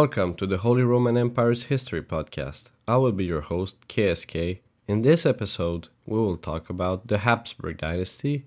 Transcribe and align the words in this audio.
Welcome 0.00 0.32
to 0.36 0.46
the 0.46 0.56
Holy 0.56 0.82
Roman 0.82 1.18
Empire's 1.18 1.64
History 1.64 2.00
Podcast. 2.00 2.70
I 2.88 2.96
will 2.96 3.12
be 3.12 3.26
your 3.26 3.42
host, 3.42 3.86
KSK. 3.86 4.60
In 4.88 5.02
this 5.02 5.26
episode, 5.26 5.88
we 6.06 6.16
will 6.16 6.38
talk 6.38 6.70
about 6.70 7.08
the 7.08 7.18
Habsburg 7.18 7.76
dynasty, 7.76 8.46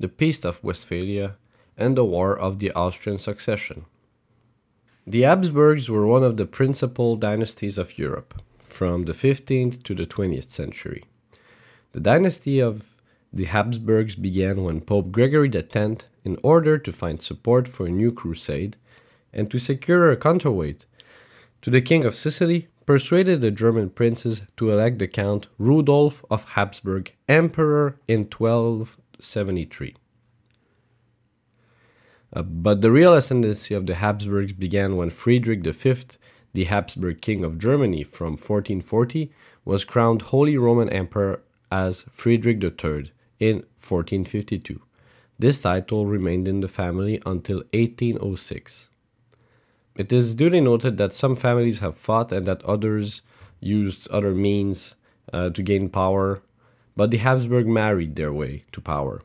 the 0.00 0.08
Peace 0.08 0.46
of 0.46 0.64
Westphalia, 0.64 1.36
and 1.76 1.94
the 1.94 2.06
War 2.06 2.34
of 2.34 2.58
the 2.58 2.72
Austrian 2.72 3.18
Succession. 3.18 3.84
The 5.06 5.24
Habsburgs 5.24 5.90
were 5.90 6.06
one 6.06 6.22
of 6.22 6.38
the 6.38 6.46
principal 6.46 7.16
dynasties 7.16 7.76
of 7.76 7.98
Europe 7.98 8.40
from 8.58 9.04
the 9.04 9.12
15th 9.12 9.82
to 9.82 9.94
the 9.94 10.06
20th 10.06 10.50
century. 10.50 11.04
The 11.92 12.00
dynasty 12.00 12.60
of 12.60 12.94
the 13.30 13.44
Habsburgs 13.44 14.14
began 14.14 14.64
when 14.64 14.80
Pope 14.80 15.12
Gregory 15.12 15.50
X, 15.54 16.06
in 16.24 16.38
order 16.42 16.78
to 16.78 16.92
find 16.92 17.20
support 17.20 17.68
for 17.68 17.84
a 17.84 17.90
new 17.90 18.10
crusade 18.10 18.78
and 19.34 19.50
to 19.50 19.58
secure 19.58 20.10
a 20.10 20.16
counterweight 20.16 20.86
to 21.64 21.70
the 21.70 21.80
King 21.80 22.04
of 22.04 22.14
Sicily, 22.14 22.68
persuaded 22.84 23.40
the 23.40 23.50
German 23.50 23.88
princes 23.88 24.42
to 24.58 24.70
elect 24.70 24.98
the 24.98 25.08
Count 25.08 25.48
Rudolf 25.56 26.22
of 26.30 26.44
Habsburg 26.50 27.14
emperor 27.26 27.98
in 28.06 28.24
1273. 28.24 29.94
Uh, 32.34 32.42
but 32.42 32.82
the 32.82 32.90
real 32.90 33.14
ascendancy 33.14 33.72
of 33.72 33.86
the 33.86 33.94
Habsburgs 33.94 34.52
began 34.52 34.98
when 34.98 35.08
Friedrich 35.08 35.64
V, 35.64 35.94
the 36.52 36.64
Habsburg 36.64 37.22
King 37.22 37.42
of 37.42 37.58
Germany 37.58 38.04
from 38.04 38.32
1440, 38.32 39.32
was 39.64 39.86
crowned 39.86 40.20
Holy 40.20 40.58
Roman 40.58 40.90
Emperor 40.90 41.40
as 41.72 42.04
Friedrich 42.12 42.62
III 42.62 43.10
in 43.40 43.56
1452. 43.80 44.82
This 45.38 45.60
title 45.60 46.04
remained 46.04 46.46
in 46.46 46.60
the 46.60 46.68
family 46.68 47.22
until 47.24 47.62
1806. 47.72 48.90
It 49.96 50.12
is 50.12 50.34
duly 50.34 50.60
noted 50.60 50.98
that 50.98 51.12
some 51.12 51.36
families 51.36 51.78
have 51.78 51.96
fought 51.96 52.32
and 52.32 52.46
that 52.46 52.64
others 52.64 53.22
used 53.60 54.08
other 54.10 54.34
means 54.34 54.96
uh, 55.32 55.50
to 55.50 55.62
gain 55.62 55.88
power, 55.88 56.42
but 56.96 57.10
the 57.10 57.18
Habsburg 57.18 57.66
married 57.66 58.16
their 58.16 58.32
way 58.32 58.64
to 58.72 58.80
power. 58.80 59.22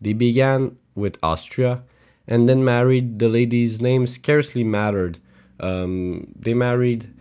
They 0.00 0.12
began 0.12 0.76
with 0.94 1.18
Austria 1.22 1.82
and 2.26 2.48
then 2.48 2.64
married 2.64 3.18
the 3.18 3.28
lady's 3.28 3.80
name 3.80 4.06
scarcely 4.06 4.64
mattered. 4.64 5.18
Um, 5.60 6.32
they 6.36 6.54
married 6.54 7.12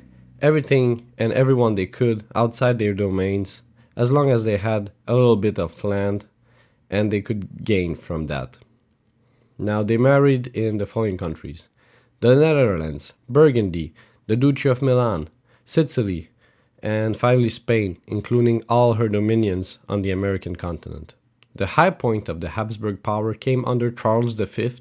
everything 0.41 1.11
and 1.17 1.31
everyone 1.33 1.75
they 1.75 1.85
could 1.85 2.23
outside 2.33 2.79
their 2.79 2.93
domains 2.93 3.61
as 3.95 4.11
long 4.11 4.31
as 4.31 4.45
they 4.45 4.57
had 4.57 4.91
a 5.07 5.13
little 5.13 5.35
bit 5.35 5.59
of 5.59 5.83
land 5.83 6.25
and 6.89 7.11
they 7.11 7.21
could 7.21 7.63
gain 7.63 7.95
from 7.95 8.27
that. 8.27 8.57
Now 9.57 9.83
they 9.83 9.97
married 9.97 10.47
in 10.47 10.77
the 10.77 10.85
following 10.85 11.17
countries 11.17 11.67
the 12.19 12.35
Netherlands, 12.35 13.13
Burgundy, 13.29 13.93
the 14.27 14.35
Duchy 14.35 14.69
of 14.69 14.81
Milan, 14.81 15.29
Sicily, 15.65 16.29
and 16.81 17.17
finally 17.17 17.49
Spain, 17.49 17.97
including 18.07 18.63
all 18.69 18.93
her 18.93 19.09
dominions 19.09 19.79
on 19.87 20.01
the 20.01 20.11
American 20.11 20.55
continent. 20.55 21.15
The 21.55 21.67
high 21.67 21.89
point 21.89 22.29
of 22.29 22.41
the 22.41 22.49
Habsburg 22.49 23.03
power 23.03 23.33
came 23.33 23.65
under 23.65 23.89
Charles 23.91 24.35
V, 24.35 24.71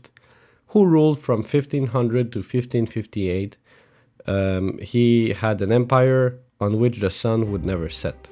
who 0.69 0.87
ruled 0.87 1.21
from 1.21 1.41
1500 1.41 2.32
to 2.32 2.38
1558. 2.38 3.56
Um, 4.27 4.78
he 4.78 5.32
had 5.32 5.62
an 5.62 5.72
empire 5.72 6.38
on 6.60 6.78
which 6.78 7.00
the 7.00 7.10
sun 7.10 7.50
would 7.50 7.65
never 7.65 7.88
set. 7.88 8.31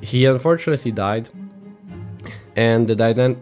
He 0.00 0.26
unfortunately 0.26 0.92
died, 0.92 1.30
and 2.56 2.88
the 2.88 2.96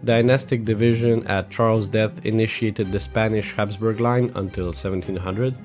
dynastic 0.05 0.65
division 0.65 1.25
at 1.29 1.49
Charles' 1.49 1.89
death 1.89 2.27
initiated 2.27 2.91
the 2.91 2.99
Spanish 2.99 3.55
Habsburg 3.55 4.01
line 4.01 4.33
until 4.35 4.67
1700, 4.67 5.57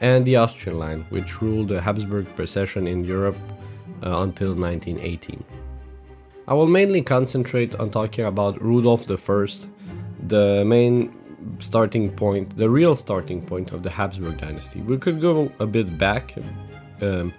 and 0.00 0.26
the 0.26 0.36
Austrian 0.36 0.78
line, 0.78 1.06
which 1.08 1.40
ruled 1.40 1.68
the 1.68 1.80
Habsburg 1.80 2.26
procession 2.36 2.86
in 2.86 3.04
Europe 3.04 3.36
uh, 4.04 4.20
until 4.20 4.54
1918. 4.54 5.42
I 6.46 6.54
will 6.54 6.68
mainly 6.68 7.02
concentrate 7.02 7.74
on 7.76 7.90
talking 7.90 8.26
about 8.26 8.62
Rudolf 8.62 9.10
I, 9.10 9.46
the 10.26 10.64
main 10.66 11.14
starting 11.60 12.10
point, 12.10 12.56
the 12.56 12.68
real 12.68 12.94
starting 12.94 13.40
point 13.40 13.72
of 13.72 13.82
the 13.82 13.90
Habsburg 13.90 14.38
dynasty. 14.38 14.80
We 14.82 14.98
could 14.98 15.20
go 15.20 15.50
a 15.60 15.66
bit 15.66 15.96
back 15.96 16.34
um, 17.00 17.32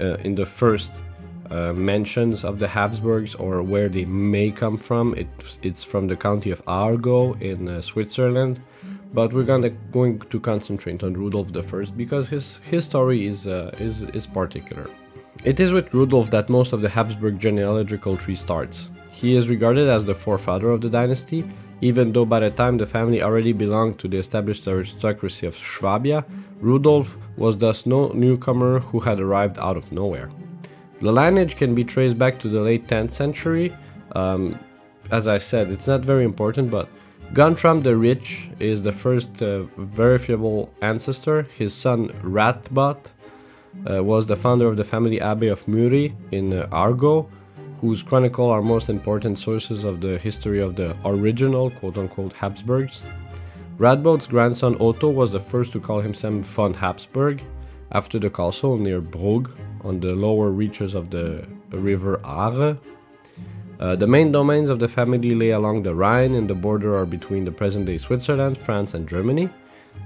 uh, 0.00 0.16
in 0.24 0.34
the 0.34 0.46
first 0.46 1.02
uh, 1.50 1.72
mentions 1.72 2.44
of 2.44 2.58
the 2.58 2.68
Habsburgs 2.68 3.34
or 3.34 3.62
where 3.62 3.88
they 3.88 4.04
may 4.04 4.50
come 4.50 4.78
from. 4.78 5.14
It's, 5.14 5.58
it's 5.62 5.84
from 5.84 6.06
the 6.06 6.16
county 6.16 6.50
of 6.50 6.64
Aargau 6.64 7.40
in 7.40 7.68
uh, 7.68 7.80
Switzerland, 7.80 8.60
but 9.12 9.32
we're 9.32 9.44
gonna 9.44 9.70
going 9.70 10.20
to 10.20 10.40
concentrate 10.40 11.02
on 11.02 11.14
Rudolf 11.14 11.48
I 11.56 11.84
because 11.96 12.28
his 12.28 12.58
his 12.70 12.84
story 12.84 13.26
is 13.26 13.46
uh, 13.46 13.70
is 13.78 14.04
is 14.18 14.26
particular. 14.26 14.90
It 15.44 15.60
is 15.60 15.72
with 15.72 15.92
Rudolf 15.92 16.30
that 16.30 16.48
most 16.48 16.72
of 16.72 16.80
the 16.80 16.88
Habsburg 16.88 17.38
genealogical 17.38 18.16
tree 18.16 18.36
starts. 18.36 18.88
He 19.10 19.36
is 19.36 19.48
regarded 19.48 19.88
as 19.88 20.04
the 20.04 20.14
forefather 20.14 20.70
of 20.70 20.80
the 20.80 20.88
dynasty, 20.88 21.44
even 21.80 22.12
though 22.12 22.24
by 22.24 22.40
the 22.40 22.50
time 22.50 22.78
the 22.78 22.86
family 22.86 23.22
already 23.22 23.52
belonged 23.52 23.98
to 23.98 24.08
the 24.08 24.16
established 24.16 24.66
aristocracy 24.66 25.46
of 25.46 25.54
Swabia, 25.54 26.24
Rudolf 26.60 27.16
was 27.36 27.58
thus 27.58 27.84
no 27.84 28.08
newcomer 28.12 28.78
who 28.78 29.00
had 29.00 29.20
arrived 29.20 29.58
out 29.58 29.76
of 29.76 29.92
nowhere. 29.92 30.30
The 31.04 31.12
lineage 31.12 31.56
can 31.56 31.74
be 31.74 31.84
traced 31.84 32.18
back 32.18 32.38
to 32.38 32.48
the 32.48 32.62
late 32.62 32.86
10th 32.86 33.10
century. 33.10 33.76
Um, 34.12 34.58
as 35.10 35.28
I 35.28 35.36
said, 35.36 35.70
it's 35.70 35.86
not 35.86 36.00
very 36.00 36.24
important, 36.24 36.70
but 36.70 36.88
Guntram 37.34 37.82
the 37.82 37.94
Rich 37.94 38.48
is 38.58 38.82
the 38.82 38.90
first 38.90 39.42
uh, 39.42 39.64
verifiable 39.76 40.72
ancestor. 40.80 41.42
His 41.58 41.74
son 41.74 42.08
Ratbod 42.22 42.96
uh, 43.90 44.02
was 44.02 44.28
the 44.28 44.34
founder 44.34 44.66
of 44.66 44.78
the 44.78 44.84
family 44.84 45.20
abbey 45.20 45.48
of 45.48 45.68
Muri 45.68 46.16
in 46.30 46.54
uh, 46.54 46.68
Aargau, 46.72 47.28
whose 47.82 48.02
chronicle 48.02 48.48
are 48.48 48.62
most 48.62 48.88
important 48.88 49.38
sources 49.38 49.84
of 49.84 50.00
the 50.00 50.16
history 50.16 50.62
of 50.62 50.74
the 50.74 50.96
original 51.04 51.68
quote 51.68 51.98
unquote 51.98 52.32
Habsburgs. 52.32 53.02
Radbod's 53.76 54.26
grandson 54.26 54.74
Otto 54.80 55.10
was 55.10 55.32
the 55.32 55.40
first 55.40 55.70
to 55.72 55.80
call 55.80 56.00
himself 56.00 56.46
von 56.46 56.72
Habsburg 56.72 57.42
after 57.92 58.18
the 58.18 58.30
castle 58.30 58.78
near 58.78 59.02
Brugg 59.02 59.50
on 59.84 60.00
the 60.00 60.14
lower 60.14 60.50
reaches 60.50 60.94
of 60.94 61.10
the 61.10 61.46
river 61.70 62.20
Aare. 62.24 62.78
Uh, 63.78 63.96
the 63.96 64.06
main 64.06 64.32
domains 64.32 64.70
of 64.70 64.78
the 64.78 64.88
family 64.88 65.34
lay 65.34 65.50
along 65.50 65.82
the 65.82 65.94
Rhine 65.94 66.34
and 66.34 66.48
the 66.48 66.54
border 66.54 66.96
are 66.96 67.06
between 67.06 67.44
the 67.44 67.52
present 67.52 67.86
day 67.86 67.98
Switzerland, 67.98 68.56
France, 68.56 68.94
and 68.94 69.08
Germany. 69.08 69.48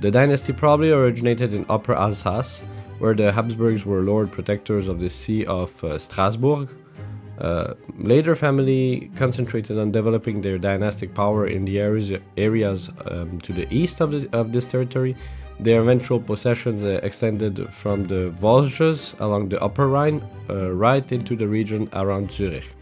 The 0.00 0.10
dynasty 0.10 0.52
probably 0.52 0.90
originated 0.90 1.54
in 1.54 1.66
Upper 1.68 1.94
Alsace, 1.94 2.62
where 2.98 3.14
the 3.14 3.32
Habsburgs 3.32 3.84
were 3.84 4.02
lord 4.02 4.32
protectors 4.32 4.88
of 4.88 5.00
the 5.00 5.10
See 5.10 5.44
of 5.46 5.82
uh, 5.84 5.98
Strasbourg. 5.98 6.68
Uh, 7.38 7.74
later, 7.98 8.34
family 8.34 9.10
concentrated 9.14 9.78
on 9.78 9.92
developing 9.92 10.40
their 10.40 10.58
dynastic 10.58 11.14
power 11.14 11.46
in 11.46 11.64
the 11.64 11.78
areas, 11.78 12.12
areas 12.36 12.90
um, 13.06 13.38
to 13.42 13.52
the 13.52 13.72
east 13.72 14.00
of, 14.00 14.10
the, 14.10 14.28
of 14.36 14.52
this 14.52 14.66
territory, 14.66 15.14
their 15.60 15.80
eventual 15.80 16.20
possessions 16.20 16.84
extended 16.84 17.72
from 17.72 18.04
the 18.04 18.30
Vosges 18.30 19.18
along 19.20 19.48
the 19.48 19.60
Upper 19.62 19.88
Rhine 19.88 20.22
uh, 20.48 20.72
right 20.72 21.10
into 21.10 21.36
the 21.36 21.48
region 21.48 21.88
around 21.92 22.30
Zurich. 22.30 22.74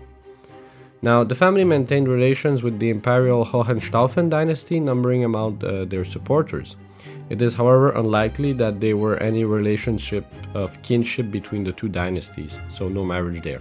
Now, 1.02 1.25
the 1.25 1.34
family 1.34 1.64
maintained 1.64 2.08
relations 2.08 2.62
with 2.62 2.78
the 2.78 2.90
imperial 2.90 3.44
Hohenstaufen 3.44 4.28
dynasty, 4.31 4.81
numbering 4.81 5.25
among 5.25 5.64
uh, 5.64 5.84
their 5.84 6.05
supporters. 6.05 6.76
It 7.28 7.43
is, 7.43 7.55
however, 7.55 7.90
unlikely 7.90 8.52
that 8.55 8.81
there 8.81 8.96
were 8.96 9.17
any 9.19 9.44
relationship 9.44 10.26
of 10.55 10.81
kinship 10.82 11.31
between 11.31 11.64
the 11.64 11.73
two 11.73 11.88
dynasties, 11.88 12.61
so 12.69 12.88
no 12.88 13.05
marriage 13.05 13.43
there. 13.43 13.61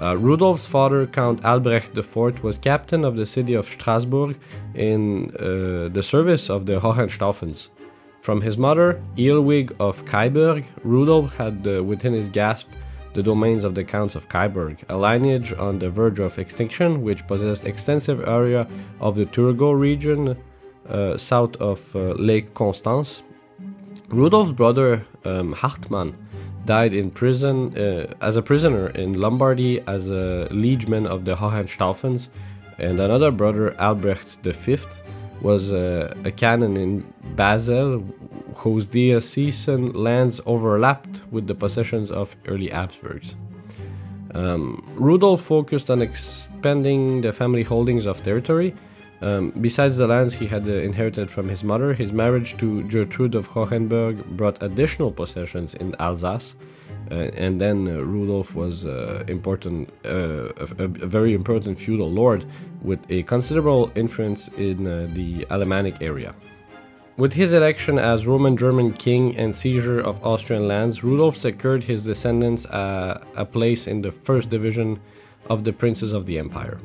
Uh, 0.00 0.16
Rudolf's 0.16 0.66
father, 0.66 1.06
Count 1.06 1.44
Albrecht 1.44 1.96
IV, 1.96 2.42
was 2.42 2.58
captain 2.58 3.04
of 3.04 3.16
the 3.16 3.26
city 3.26 3.54
of 3.54 3.66
Strasbourg 3.66 4.36
in 4.74 5.30
uh, 5.36 5.88
the 5.92 6.02
service 6.02 6.50
of 6.50 6.66
the 6.66 6.80
Hohenstaufens. 6.80 7.68
From 8.22 8.40
his 8.40 8.56
mother, 8.56 9.02
Heilwig 9.16 9.74
of 9.80 10.04
Kyburg, 10.04 10.64
Rudolf 10.84 11.34
had 11.34 11.66
uh, 11.66 11.82
within 11.82 12.12
his 12.12 12.30
grasp 12.30 12.68
the 13.14 13.22
domains 13.22 13.64
of 13.64 13.74
the 13.74 13.82
Counts 13.82 14.14
of 14.14 14.28
Kyburg, 14.28 14.78
a 14.88 14.96
lineage 14.96 15.52
on 15.54 15.80
the 15.80 15.90
verge 15.90 16.20
of 16.20 16.38
extinction 16.38 17.02
which 17.02 17.26
possessed 17.26 17.64
extensive 17.64 18.28
area 18.28 18.68
of 19.00 19.16
the 19.16 19.26
Thurgau 19.26 19.76
region 19.76 20.36
uh, 20.88 21.16
south 21.16 21.56
of 21.56 21.96
uh, 21.96 22.12
Lake 22.12 22.54
Constance. 22.54 23.24
Rudolf's 24.08 24.52
brother 24.52 25.04
um, 25.24 25.52
Hartmann 25.52 26.16
died 26.64 26.94
in 26.94 27.10
prison 27.10 27.76
uh, 27.76 28.14
as 28.20 28.36
a 28.36 28.42
prisoner 28.42 28.90
in 28.90 29.14
Lombardy 29.14 29.80
as 29.88 30.08
a 30.08 30.46
liegeman 30.52 31.08
of 31.08 31.24
the 31.24 31.34
Hohenstaufens, 31.34 32.28
and 32.78 33.00
another 33.00 33.32
brother 33.32 33.74
Albrecht 33.80 34.38
V 34.44 34.76
was 35.42 35.72
a, 35.72 36.16
a 36.24 36.30
canon 36.30 36.76
in 36.76 37.12
Basel 37.36 38.04
whose 38.54 38.86
diocesan 38.86 39.92
lands 39.92 40.40
overlapped 40.46 41.22
with 41.30 41.46
the 41.46 41.54
possessions 41.54 42.10
of 42.10 42.36
early 42.46 42.68
Habsburgs. 42.68 43.34
Um, 44.34 44.82
Rudolf 44.94 45.42
focused 45.42 45.90
on 45.90 46.00
expanding 46.00 47.20
the 47.20 47.32
family 47.32 47.62
holdings 47.62 48.06
of 48.06 48.22
territory. 48.22 48.74
Um, 49.20 49.52
besides 49.60 49.98
the 49.98 50.06
lands 50.06 50.34
he 50.34 50.46
had 50.46 50.68
uh, 50.68 50.72
inherited 50.72 51.30
from 51.30 51.48
his 51.48 51.62
mother, 51.62 51.94
his 51.94 52.12
marriage 52.12 52.56
to 52.56 52.82
Gertrude 52.84 53.36
of 53.36 53.46
Hohenberg 53.46 54.24
brought 54.36 54.60
additional 54.62 55.12
possessions 55.12 55.74
in 55.74 55.94
Alsace, 56.00 56.56
and 57.12 57.60
then 57.60 57.88
uh, 57.88 58.00
Rudolf 58.00 58.54
was 58.54 58.86
uh, 58.86 59.24
important, 59.28 59.90
uh, 60.04 60.52
a, 60.56 60.84
a, 60.84 60.88
very 60.88 61.34
important 61.34 61.78
feudal 61.78 62.10
lord 62.10 62.46
with 62.82 63.00
a 63.10 63.22
considerable 63.24 63.92
influence 63.94 64.48
in 64.56 64.86
uh, 64.86 65.08
the 65.12 65.46
Alemannic 65.50 66.00
area. 66.00 66.34
With 67.16 67.34
his 67.34 67.52
election 67.52 67.98
as 67.98 68.26
Roman 68.26 68.56
German 68.56 68.94
king 68.94 69.36
and 69.36 69.54
seizure 69.54 70.00
of 70.00 70.24
Austrian 70.24 70.66
lands, 70.66 71.04
Rudolf 71.04 71.36
secured 71.36 71.84
his 71.84 72.04
descendants 72.04 72.64
a 72.64 73.46
place 73.52 73.86
in 73.86 74.00
the 74.00 74.10
first 74.10 74.48
division 74.48 74.98
of 75.50 75.64
the 75.64 75.72
princes 75.72 76.14
of 76.14 76.24
the 76.24 76.38
empire. 76.38 76.78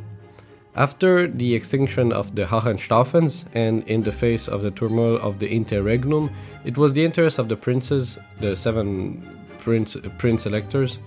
After 0.75 1.27
the 1.27 1.55
extinction 1.55 2.11
of 2.11 2.35
the 2.35 2.43
Hohenstaufens 2.43 3.45
and 3.53 3.83
in 3.87 4.03
the 4.03 4.11
face 4.11 4.47
of 4.47 4.61
the 4.61 4.69
turmoil 4.69 5.17
of 5.17 5.39
the 5.39 5.49
interregnum, 5.49 6.29
it 6.65 6.77
was 6.77 6.93
the 6.93 7.03
interest 7.03 7.39
of 7.39 7.47
the 7.47 7.55
princes, 7.55 8.19
the 8.39 8.55
seven 8.55 9.36
prince, 9.67 9.97
prince 10.17 10.45
electors, 10.45 10.99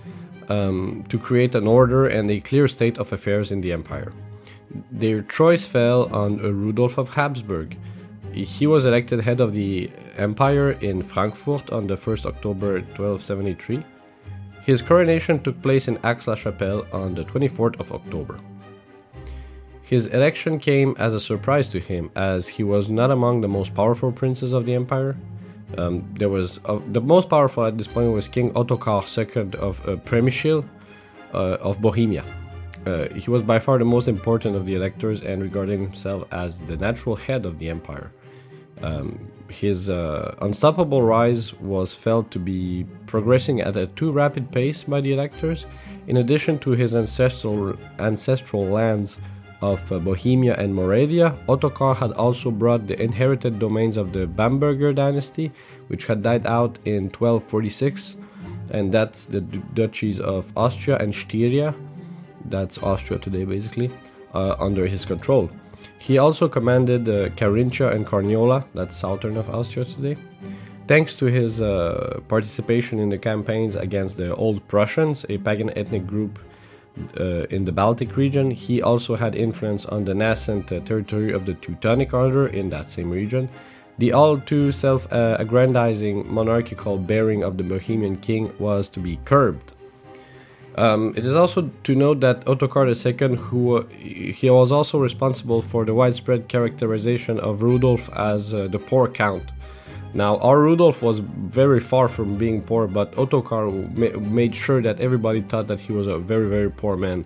um, 0.47 1.03
to 1.09 1.17
create 1.17 1.55
an 1.55 1.65
order 1.65 2.01
and 2.17 2.29
a 2.29 2.39
clear 2.49 2.67
state 2.67 2.97
of 2.99 3.11
affairs 3.11 3.51
in 3.51 3.59
the 3.61 3.73
empire. 3.73 4.11
Their 4.91 5.23
choice 5.23 5.65
fell 5.65 6.01
on 6.23 6.37
Rudolf 6.37 6.99
of 6.99 7.09
Habsburg. 7.09 7.69
He 8.33 8.67
was 8.67 8.85
elected 8.85 9.19
head 9.21 9.41
of 9.41 9.53
the 9.53 9.89
empire 10.17 10.71
in 10.89 11.01
Frankfurt 11.01 11.71
on 11.71 11.87
the 11.87 11.97
1st 12.05 12.25
October 12.31 12.71
1273. 12.73 13.83
His 14.69 14.83
coronation 14.83 15.41
took 15.41 15.59
place 15.63 15.87
in 15.87 15.97
Aix-la-Chapelle 16.03 16.85
on 16.93 17.15
the 17.15 17.23
24th 17.23 17.79
of 17.79 17.91
October. 17.91 18.39
His 19.81 20.05
election 20.05 20.59
came 20.59 20.95
as 20.99 21.13
a 21.15 21.19
surprise 21.19 21.67
to 21.69 21.79
him, 21.79 22.11
as 22.15 22.47
he 22.47 22.63
was 22.63 22.89
not 22.89 23.09
among 23.09 23.41
the 23.41 23.53
most 23.57 23.73
powerful 23.73 24.11
princes 24.11 24.53
of 24.53 24.65
the 24.65 24.75
empire. 24.75 25.17
Um, 25.77 26.13
there 26.17 26.29
was 26.29 26.59
uh, 26.65 26.79
the 26.91 27.01
most 27.01 27.29
powerful 27.29 27.65
at 27.65 27.77
this 27.77 27.87
point 27.87 28.11
was 28.11 28.27
King 28.27 28.51
Ottokar 28.51 29.01
II 29.17 29.59
of 29.59 29.87
uh, 29.87 29.95
Przemyśl 29.97 30.63
uh, 31.33 31.37
of 31.37 31.81
Bohemia. 31.81 32.23
Uh, 32.85 33.07
he 33.13 33.29
was 33.29 33.43
by 33.43 33.59
far 33.59 33.77
the 33.77 33.85
most 33.85 34.07
important 34.07 34.55
of 34.55 34.65
the 34.65 34.75
electors 34.75 35.21
and 35.21 35.41
regarded 35.41 35.79
himself 35.79 36.27
as 36.31 36.61
the 36.61 36.75
natural 36.77 37.15
head 37.15 37.45
of 37.45 37.59
the 37.59 37.69
empire. 37.69 38.11
Um, 38.81 39.31
his 39.47 39.89
uh, 39.89 40.33
unstoppable 40.41 41.03
rise 41.03 41.53
was 41.53 41.93
felt 41.93 42.31
to 42.31 42.39
be 42.39 42.85
progressing 43.05 43.61
at 43.61 43.75
a 43.75 43.87
too 43.87 44.11
rapid 44.11 44.51
pace 44.51 44.83
by 44.83 45.01
the 45.01 45.13
electors, 45.13 45.67
in 46.07 46.17
addition 46.17 46.57
to 46.59 46.71
his 46.71 46.95
ancestral 46.95 47.77
ancestral 47.99 48.65
lands 48.65 49.17
of 49.61 49.91
uh, 49.91 49.99
Bohemia 49.99 50.55
and 50.55 50.73
Moravia, 50.73 51.35
Ottokar 51.47 51.95
had 51.95 52.11
also 52.13 52.51
brought 52.51 52.87
the 52.87 52.99
inherited 53.01 53.59
domains 53.59 53.97
of 53.97 54.11
the 54.11 54.25
Bamberger 54.25 54.93
dynasty, 54.93 55.51
which 55.87 56.05
had 56.05 56.23
died 56.23 56.45
out 56.47 56.79
in 56.85 57.03
1246, 57.09 58.17
and 58.71 58.91
that's 58.91 59.25
the 59.25 59.41
duchies 59.41 60.19
of 60.19 60.51
Austria 60.57 60.97
and 60.97 61.13
Styria, 61.13 61.75
that's 62.45 62.77
Austria 62.79 63.19
today 63.19 63.43
basically, 63.43 63.91
uh, 64.33 64.55
under 64.59 64.87
his 64.87 65.05
control. 65.05 65.49
He 65.99 66.17
also 66.17 66.47
commanded 66.47 67.07
uh, 67.07 67.29
Carinthia 67.29 67.93
and 67.93 68.05
Carniola, 68.05 68.65
that's 68.73 68.95
southern 68.95 69.37
of 69.37 69.49
Austria 69.49 69.85
today. 69.85 70.17
Thanks 70.87 71.15
to 71.15 71.25
his 71.25 71.61
uh, 71.61 72.19
participation 72.27 72.99
in 72.99 73.09
the 73.09 73.17
campaigns 73.17 73.75
against 73.75 74.17
the 74.17 74.35
Old 74.35 74.67
Prussians, 74.67 75.25
a 75.29 75.37
pagan 75.37 75.71
ethnic 75.77 76.05
group 76.05 76.39
uh, 77.19 77.45
in 77.49 77.65
the 77.65 77.71
Baltic 77.71 78.17
region. 78.17 78.51
He 78.51 78.81
also 78.81 79.15
had 79.15 79.35
influence 79.35 79.85
on 79.85 80.05
the 80.05 80.13
nascent 80.13 80.71
uh, 80.71 80.79
territory 80.81 81.31
of 81.31 81.45
the 81.45 81.53
Teutonic 81.55 82.13
Order 82.13 82.47
in 82.47 82.69
that 82.69 82.85
same 82.85 83.09
region. 83.09 83.49
The 83.97 84.13
all 84.13 84.39
too 84.39 84.71
self 84.71 85.11
uh, 85.11 85.37
aggrandizing 85.39 86.31
monarchical 86.33 86.97
bearing 86.97 87.43
of 87.43 87.57
the 87.57 87.63
Bohemian 87.63 88.17
king 88.17 88.53
was 88.57 88.87
to 88.89 88.99
be 88.99 89.19
curbed. 89.25 89.73
Um, 90.75 91.13
it 91.17 91.25
is 91.25 91.35
also 91.35 91.69
to 91.83 91.95
note 91.95 92.21
that 92.21 92.45
Ottokar 92.45 92.87
II, 92.87 93.35
who 93.35 93.85
he 93.89 94.49
was 94.49 94.71
also 94.71 94.97
responsible 94.99 95.61
for 95.61 95.83
the 95.83 95.93
widespread 95.93 96.47
characterization 96.47 97.39
of 97.39 97.61
Rudolf 97.61 98.09
as 98.13 98.53
uh, 98.53 98.67
the 98.67 98.79
poor 98.79 99.09
count, 99.09 99.51
now, 100.13 100.37
our 100.37 100.59
Rudolf 100.59 101.01
was 101.01 101.19
very 101.19 101.79
far 101.79 102.07
from 102.07 102.37
being 102.37 102.61
poor, 102.61 102.87
but 102.87 103.13
Ottokar 103.13 103.95
ma- 103.95 104.19
made 104.19 104.53
sure 104.53 104.81
that 104.81 104.99
everybody 104.99 105.41
thought 105.41 105.67
that 105.67 105.79
he 105.79 105.93
was 105.93 106.07
a 106.07 106.17
very, 106.17 106.49
very 106.49 106.69
poor 106.69 106.97
man. 106.97 107.25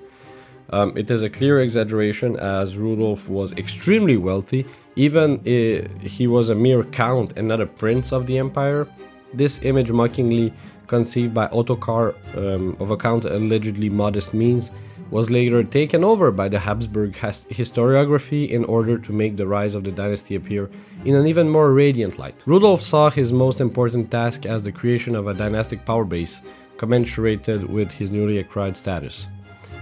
Um, 0.70 0.96
it 0.98 1.10
is 1.10 1.24
a 1.24 1.30
clear 1.30 1.62
exaggeration, 1.62 2.38
as 2.38 2.78
Rudolf 2.78 3.28
was 3.30 3.54
extremely 3.54 4.18
wealthy, 4.18 4.66
even 4.96 5.42
if 5.46 5.90
he 6.02 6.28
was 6.28 6.50
a 6.50 6.56
mere 6.56 6.84
count 6.84 7.34
and 7.38 7.48
not 7.48 7.60
a 7.60 7.66
prince 7.66 8.12
of 8.12 8.28
the 8.28 8.38
empire. 8.38 8.88
This 9.34 9.60
image, 9.64 9.92
mockingly 9.92 10.54
conceived 10.88 11.34
by 11.34 11.48
Ottokar 11.48 12.16
um, 12.38 12.78
of 12.80 12.92
a 12.92 12.98
count 12.98 13.26
allegedly 13.26 13.90
modest 13.90 14.34
means, 14.34 14.70
was 15.16 15.30
later 15.30 15.64
taken 15.64 16.04
over 16.04 16.30
by 16.30 16.50
the 16.50 16.60
Habsburg 16.60 17.14
historiography 17.14 18.50
in 18.50 18.66
order 18.66 18.98
to 18.98 19.14
make 19.14 19.38
the 19.38 19.48
rise 19.48 19.74
of 19.74 19.86
the 19.86 19.92
dynasty 19.92 20.36
appear 20.36 20.70
in 21.06 21.16
an 21.16 21.26
even 21.26 21.48
more 21.48 21.72
radiant 21.72 22.20
light. 22.20 22.44
Rudolf 22.46 22.82
saw 22.82 23.10
his 23.10 23.32
most 23.32 23.62
important 23.62 24.12
task 24.12 24.46
as 24.46 24.64
the 24.64 24.74
creation 24.74 25.16
of 25.16 25.28
a 25.28 25.34
dynastic 25.34 25.86
power 25.86 26.04
base 26.04 26.42
commensurated 26.76 27.64
with 27.70 27.94
his 27.94 28.12
newly 28.12 28.40
acquired 28.40 28.76
status. 28.76 29.30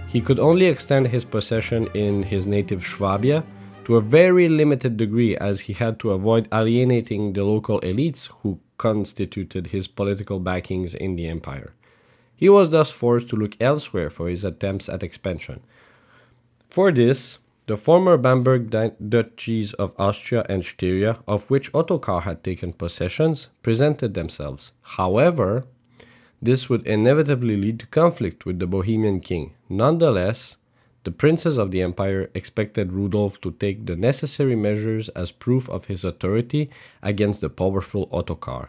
He 0.06 0.20
could 0.20 0.38
only 0.38 0.66
extend 0.66 1.08
his 1.08 1.24
possession 1.24 1.88
in 1.94 2.22
his 2.22 2.46
native 2.46 2.84
Swabia 2.84 3.42
to 3.86 3.96
a 3.96 4.00
very 4.00 4.48
limited 4.48 4.96
degree 4.96 5.36
as 5.38 5.62
he 5.62 5.72
had 5.72 5.98
to 5.98 6.12
avoid 6.12 6.46
alienating 6.52 7.32
the 7.32 7.42
local 7.42 7.80
elites 7.80 8.28
who 8.42 8.60
constituted 8.78 9.66
his 9.66 9.88
political 9.88 10.38
backings 10.38 10.94
in 10.94 11.16
the 11.16 11.26
empire. 11.26 11.72
He 12.44 12.50
was 12.50 12.68
thus 12.68 12.90
forced 12.90 13.30
to 13.30 13.36
look 13.36 13.56
elsewhere 13.58 14.10
for 14.10 14.28
his 14.28 14.44
attempts 14.44 14.90
at 14.90 15.02
expansion. 15.02 15.60
For 16.68 16.92
this, 16.92 17.38
the 17.64 17.78
former 17.78 18.18
Bamberg 18.18 18.68
duchies 18.68 19.72
of 19.72 19.94
Austria 19.98 20.44
and 20.46 20.62
Styria, 20.62 21.20
of 21.26 21.48
which 21.48 21.72
Ottokar 21.72 22.20
had 22.24 22.44
taken 22.44 22.74
possessions, 22.74 23.48
presented 23.62 24.12
themselves. 24.12 24.72
However, 24.82 25.64
this 26.42 26.68
would 26.68 26.86
inevitably 26.86 27.56
lead 27.56 27.80
to 27.80 27.86
conflict 27.86 28.44
with 28.44 28.58
the 28.58 28.66
Bohemian 28.66 29.20
king. 29.20 29.54
Nonetheless, 29.70 30.58
the 31.04 31.12
princes 31.12 31.56
of 31.56 31.70
the 31.70 31.80
empire 31.80 32.28
expected 32.34 32.92
Rudolf 32.92 33.40
to 33.40 33.52
take 33.52 33.86
the 33.86 33.96
necessary 33.96 34.54
measures 34.54 35.08
as 35.16 35.32
proof 35.32 35.66
of 35.70 35.86
his 35.86 36.04
authority 36.04 36.68
against 37.02 37.40
the 37.40 37.48
powerful 37.48 38.06
Ottokar. 38.08 38.68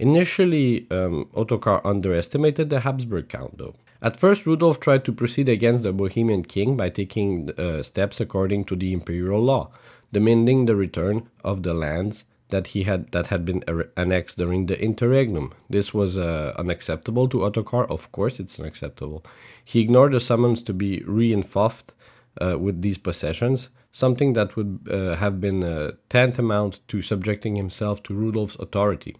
Initially, 0.00 0.86
um, 0.90 1.28
Ottokar 1.34 1.82
underestimated 1.84 2.70
the 2.70 2.80
Habsburg 2.80 3.28
count, 3.28 3.58
though. 3.58 3.74
At 4.00 4.18
first, 4.18 4.46
Rudolf 4.46 4.80
tried 4.80 5.04
to 5.04 5.12
proceed 5.12 5.46
against 5.46 5.82
the 5.82 5.92
Bohemian 5.92 6.42
king 6.42 6.74
by 6.74 6.88
taking 6.88 7.50
uh, 7.50 7.82
steps 7.82 8.18
according 8.18 8.64
to 8.64 8.76
the 8.76 8.94
imperial 8.94 9.42
law, 9.42 9.70
demanding 10.10 10.64
the 10.64 10.74
return 10.74 11.28
of 11.44 11.64
the 11.64 11.74
lands 11.74 12.24
that 12.48 12.68
he 12.68 12.84
had 12.84 13.12
that 13.12 13.26
had 13.26 13.44
been 13.44 13.62
annexed 13.94 14.38
during 14.38 14.64
the 14.64 14.82
interregnum. 14.82 15.52
This 15.68 15.92
was 15.92 16.16
uh, 16.16 16.54
unacceptable 16.56 17.28
to 17.28 17.40
Ottokar. 17.40 17.86
Of 17.90 18.10
course, 18.10 18.40
it's 18.40 18.58
unacceptable. 18.58 19.22
He 19.62 19.80
ignored 19.80 20.12
the 20.12 20.20
summons 20.20 20.62
to 20.62 20.72
be 20.72 21.02
reinforced 21.04 21.94
uh, 22.40 22.58
with 22.58 22.80
these 22.80 22.96
possessions, 22.96 23.68
something 23.92 24.32
that 24.32 24.56
would 24.56 24.88
uh, 24.90 25.16
have 25.16 25.42
been 25.42 25.62
uh, 25.62 25.90
tantamount 26.08 26.80
to 26.88 27.02
subjecting 27.02 27.56
himself 27.56 28.02
to 28.04 28.14
Rudolf's 28.14 28.56
authority. 28.56 29.18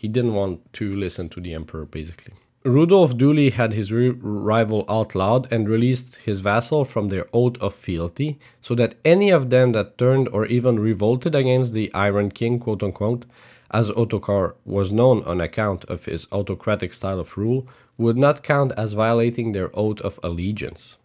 He 0.00 0.08
didn't 0.08 0.32
want 0.32 0.72
to 0.72 0.96
listen 0.96 1.28
to 1.28 1.42
the 1.42 1.52
emperor, 1.52 1.84
basically. 1.84 2.32
Rudolf 2.64 3.18
duly 3.18 3.50
had 3.50 3.74
his 3.74 3.92
rival 3.92 4.86
outlawed 4.88 5.46
and 5.52 5.68
released 5.68 6.16
his 6.24 6.40
vassal 6.40 6.86
from 6.86 7.10
their 7.10 7.26
oath 7.34 7.58
of 7.60 7.74
fealty, 7.74 8.38
so 8.62 8.74
that 8.76 8.94
any 9.04 9.28
of 9.28 9.50
them 9.50 9.72
that 9.72 9.98
turned 9.98 10.26
or 10.28 10.46
even 10.46 10.78
revolted 10.78 11.34
against 11.34 11.74
the 11.74 11.92
Iron 11.92 12.30
King, 12.30 12.58
quote 12.58 12.82
unquote, 12.82 13.26
as 13.70 13.90
Ottokar 13.90 14.54
was 14.64 14.90
known 14.90 15.22
on 15.24 15.38
account 15.38 15.84
of 15.84 16.06
his 16.06 16.26
autocratic 16.32 16.94
style 16.94 17.20
of 17.20 17.36
rule, 17.36 17.68
would 17.98 18.16
not 18.16 18.42
count 18.42 18.72
as 18.78 18.94
violating 18.94 19.52
their 19.52 19.70
oath 19.78 20.00
of 20.00 20.18
allegiance. 20.22 20.96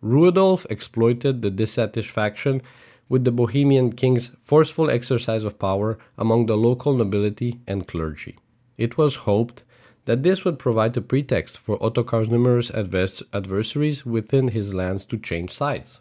Rudolf 0.00 0.66
exploited 0.70 1.42
the 1.42 1.50
dissatisfaction 1.50 2.62
with 3.10 3.24
the 3.24 3.32
Bohemian 3.32 3.92
king's 3.92 4.30
forceful 4.42 4.88
exercise 4.88 5.44
of 5.44 5.58
power 5.58 5.98
among 6.16 6.46
the 6.46 6.56
local 6.56 6.94
nobility 6.94 7.60
and 7.66 7.86
clergy. 7.86 8.38
It 8.78 8.96
was 8.96 9.26
hoped 9.28 9.64
that 10.06 10.22
this 10.22 10.44
would 10.44 10.58
provide 10.58 10.96
a 10.96 11.02
pretext 11.02 11.58
for 11.58 11.76
Ottokar's 11.82 12.28
numerous 12.28 12.70
advers- 12.70 13.22
adversaries 13.34 14.06
within 14.06 14.48
his 14.48 14.72
lands 14.72 15.04
to 15.06 15.18
change 15.18 15.50
sides. 15.50 16.00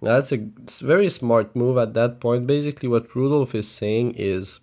Now, 0.00 0.20
that's 0.20 0.32
a 0.32 0.46
very 0.84 1.08
smart 1.08 1.56
move 1.56 1.78
at 1.78 1.94
that 1.94 2.20
point. 2.20 2.46
Basically, 2.46 2.88
what 2.88 3.14
Rudolf 3.16 3.54
is 3.54 3.66
saying 3.66 4.14
is 4.16 4.60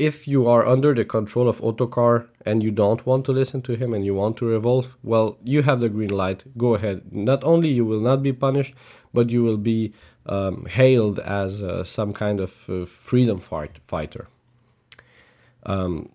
if 0.00 0.26
you 0.26 0.48
are 0.48 0.66
under 0.66 0.94
the 0.94 1.04
control 1.04 1.46
of 1.46 1.60
Ottokar 1.60 2.26
and 2.46 2.62
you 2.62 2.70
don't 2.70 3.04
want 3.04 3.26
to 3.26 3.32
listen 3.32 3.60
to 3.62 3.74
him 3.74 3.92
and 3.92 4.02
you 4.02 4.14
want 4.14 4.38
to 4.38 4.46
revolt, 4.46 4.88
well, 5.02 5.36
you 5.44 5.60
have 5.62 5.80
the 5.80 5.90
green 5.90 6.08
light. 6.08 6.42
Go 6.56 6.74
ahead. 6.74 7.12
Not 7.12 7.44
only 7.44 7.68
you 7.68 7.84
will 7.84 8.00
not 8.00 8.22
be 8.22 8.32
punished, 8.32 8.74
but 9.12 9.28
you 9.28 9.42
will 9.44 9.58
be 9.58 9.92
um, 10.24 10.64
hailed 10.64 11.18
as 11.18 11.62
uh, 11.62 11.84
some 11.84 12.14
kind 12.14 12.40
of 12.40 12.70
uh, 12.70 12.86
freedom 12.86 13.40
fight, 13.40 13.78
fighter. 13.86 14.28
Um, 15.66 16.08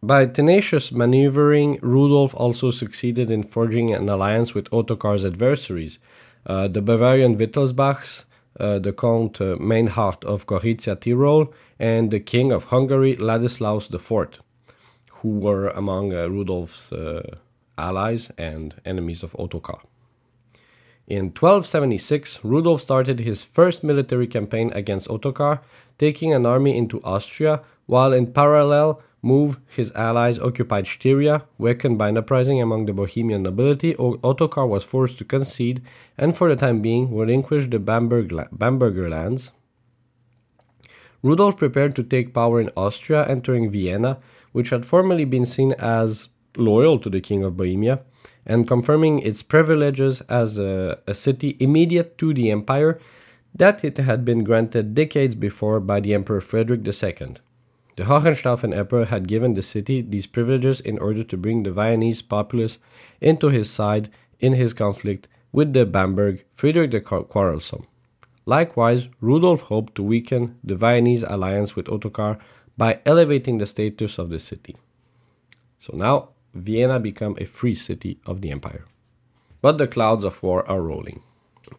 by 0.00 0.26
tenacious 0.26 0.92
maneuvering, 0.92 1.80
Rudolf 1.82 2.34
also 2.34 2.70
succeeded 2.70 3.28
in 3.28 3.42
forging 3.42 3.92
an 3.92 4.08
alliance 4.08 4.54
with 4.54 4.70
Ottokar's 4.70 5.24
adversaries, 5.24 5.98
uh, 6.46 6.68
the 6.68 6.80
Bavarian 6.80 7.36
Wittelsbachs, 7.36 8.24
the 8.58 8.92
Count 8.92 9.40
uh, 9.40 9.56
Meinhard 9.58 10.24
of 10.24 10.46
Gorizia 10.46 10.98
Tyrol, 11.00 11.52
and 11.78 12.10
the 12.10 12.20
King 12.20 12.52
of 12.52 12.64
Hungary, 12.64 13.16
Ladislaus 13.16 13.92
IV, 13.92 14.40
who 15.20 15.30
were 15.30 15.68
among 15.68 16.12
uh, 16.12 16.28
Rudolf's 16.28 16.92
uh, 16.92 17.36
allies 17.78 18.30
and 18.38 18.74
enemies 18.84 19.22
of 19.22 19.32
Ottokar. 19.32 19.80
In 21.06 21.26
1276, 21.26 22.40
Rudolf 22.44 22.80
started 22.80 23.18
his 23.20 23.42
first 23.42 23.82
military 23.82 24.26
campaign 24.26 24.72
against 24.74 25.08
Ottokar, 25.08 25.60
taking 25.98 26.32
an 26.32 26.46
army 26.46 26.76
into 26.76 27.02
Austria, 27.02 27.62
while 27.86 28.12
in 28.12 28.32
parallel, 28.32 29.02
move 29.22 29.58
his 29.68 29.92
allies 29.92 30.38
occupied 30.38 30.86
Styria, 30.86 31.44
weakened 31.56 31.96
by 31.96 32.08
an 32.08 32.18
uprising 32.18 32.60
among 32.60 32.86
the 32.86 32.92
Bohemian 32.92 33.44
nobility, 33.44 33.94
Ottokar 33.94 34.68
was 34.68 34.82
forced 34.82 35.16
to 35.18 35.24
concede 35.24 35.80
and 36.18 36.36
for 36.36 36.48
the 36.48 36.56
time 36.56 36.82
being 36.82 37.16
relinquish 37.16 37.68
the 37.68 37.78
Bamberg 37.78 38.34
Bamberger 38.50 39.08
lands. 39.08 39.52
Rudolf 41.22 41.56
prepared 41.56 41.94
to 41.94 42.02
take 42.02 42.34
power 42.34 42.60
in 42.60 42.70
Austria, 42.76 43.26
entering 43.28 43.70
Vienna, 43.70 44.18
which 44.50 44.70
had 44.70 44.84
formerly 44.84 45.24
been 45.24 45.46
seen 45.46 45.72
as 45.78 46.28
loyal 46.56 46.98
to 46.98 47.08
the 47.08 47.20
King 47.20 47.44
of 47.44 47.56
Bohemia, 47.56 48.00
and 48.44 48.66
confirming 48.66 49.20
its 49.20 49.40
privileges 49.42 50.20
as 50.22 50.58
a, 50.58 50.98
a 51.06 51.14
city 51.14 51.56
immediate 51.60 52.18
to 52.18 52.34
the 52.34 52.50
empire 52.50 53.00
that 53.54 53.84
it 53.84 53.98
had 53.98 54.24
been 54.24 54.42
granted 54.42 54.94
decades 54.94 55.36
before 55.36 55.78
by 55.78 56.00
the 56.00 56.12
Emperor 56.12 56.40
Frederick 56.40 56.86
II. 56.86 57.36
The 57.96 58.04
Hohenstaufen 58.04 58.74
Emperor 58.74 59.04
had 59.06 59.28
given 59.28 59.54
the 59.54 59.62
city 59.62 60.00
these 60.00 60.26
privileges 60.26 60.80
in 60.80 60.98
order 60.98 61.22
to 61.24 61.36
bring 61.36 61.62
the 61.62 61.72
Viennese 61.72 62.22
populace 62.22 62.78
into 63.20 63.48
his 63.48 63.70
side 63.70 64.08
in 64.40 64.54
his 64.54 64.72
conflict 64.72 65.28
with 65.52 65.74
the 65.74 65.84
Bamberg 65.84 66.44
Friedrich 66.54 66.90
the 66.90 67.00
Quarrelsome. 67.00 67.86
Likewise, 68.46 69.08
Rudolf 69.20 69.62
hoped 69.62 69.94
to 69.96 70.02
weaken 70.02 70.58
the 70.64 70.74
Viennese 70.74 71.22
alliance 71.22 71.76
with 71.76 71.86
Ottokar 71.86 72.38
by 72.76 73.00
elevating 73.04 73.58
the 73.58 73.66
status 73.66 74.18
of 74.18 74.30
the 74.30 74.38
city. 74.38 74.76
So 75.78 75.94
now 75.94 76.30
Vienna 76.54 76.98
became 76.98 77.36
a 77.38 77.44
free 77.44 77.74
city 77.74 78.18
of 78.24 78.40
the 78.40 78.50
empire. 78.50 78.86
But 79.60 79.78
the 79.78 79.86
clouds 79.86 80.24
of 80.24 80.42
war 80.42 80.68
are 80.68 80.82
rolling. 80.82 81.22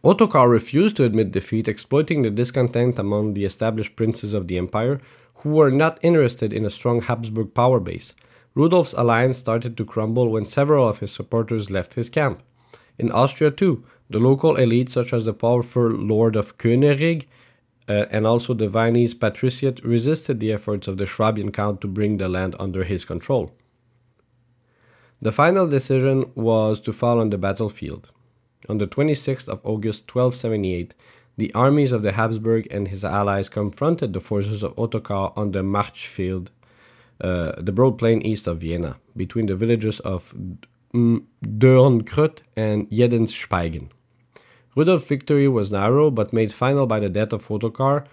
Ottokar 0.02 0.48
refused 0.48 0.96
to 0.96 1.04
admit 1.04 1.32
defeat, 1.32 1.68
exploiting 1.68 2.22
the 2.22 2.30
discontent 2.30 2.98
among 2.98 3.34
the 3.34 3.44
established 3.44 3.96
princes 3.96 4.32
of 4.32 4.48
the 4.48 4.56
empire 4.56 5.00
who 5.44 5.50
were 5.50 5.70
not 5.70 5.98
interested 6.02 6.52
in 6.54 6.64
a 6.64 6.70
strong 6.70 7.02
Habsburg 7.02 7.52
power 7.54 7.78
base. 7.78 8.14
Rudolf's 8.54 8.94
alliance 8.94 9.36
started 9.36 9.76
to 9.76 9.84
crumble 9.84 10.30
when 10.30 10.46
several 10.46 10.88
of 10.88 11.00
his 11.00 11.12
supporters 11.12 11.70
left 11.70 11.94
his 11.94 12.08
camp. 12.08 12.42
In 12.98 13.12
Austria, 13.12 13.50
too, 13.50 13.84
the 14.08 14.18
local 14.18 14.56
elite, 14.56 14.88
such 14.88 15.12
as 15.12 15.26
the 15.26 15.34
powerful 15.34 15.86
Lord 15.86 16.34
of 16.34 16.56
König 16.56 17.26
uh, 17.86 18.06
and 18.10 18.26
also 18.26 18.54
the 18.54 18.68
Viennese 18.68 19.12
patriciate, 19.12 19.84
resisted 19.84 20.40
the 20.40 20.50
efforts 20.50 20.88
of 20.88 20.96
the 20.96 21.06
Swabian 21.06 21.52
Count 21.52 21.82
to 21.82 21.88
bring 21.88 22.16
the 22.16 22.28
land 22.28 22.56
under 22.58 22.82
his 22.82 23.04
control. 23.04 23.52
The 25.20 25.32
final 25.32 25.66
decision 25.66 26.30
was 26.34 26.80
to 26.80 26.92
fall 26.92 27.20
on 27.20 27.28
the 27.28 27.38
battlefield. 27.38 28.10
On 28.66 28.78
the 28.78 28.86
26th 28.86 29.48
of 29.48 29.60
August 29.62 30.08
1278, 30.14 30.94
the 31.36 31.52
armies 31.54 31.92
of 31.92 32.02
the 32.02 32.12
Habsburg 32.12 32.68
and 32.70 32.88
his 32.88 33.04
allies 33.04 33.48
confronted 33.48 34.12
the 34.12 34.20
forces 34.20 34.62
of 34.62 34.74
Ottokar 34.76 35.36
on 35.36 35.52
the 35.52 35.62
Marchfeld, 35.62 36.48
uh, 37.20 37.52
the 37.58 37.72
broad 37.72 37.98
plain 37.98 38.22
east 38.22 38.46
of 38.46 38.58
Vienna, 38.58 38.96
between 39.16 39.46
the 39.46 39.56
villages 39.56 40.00
of 40.00 40.34
Dürnkrut 40.94 42.38
and 42.56 42.88
Jedenspeigen. 42.90 43.88
Rudolf's 44.76 45.06
victory 45.06 45.48
was 45.48 45.70
narrow, 45.70 46.10
but 46.10 46.32
made 46.32 46.52
final 46.52 46.86
by 46.86 47.00
the 47.00 47.08
death 47.08 47.32
of 47.32 47.46
Ottokar, 47.48 48.06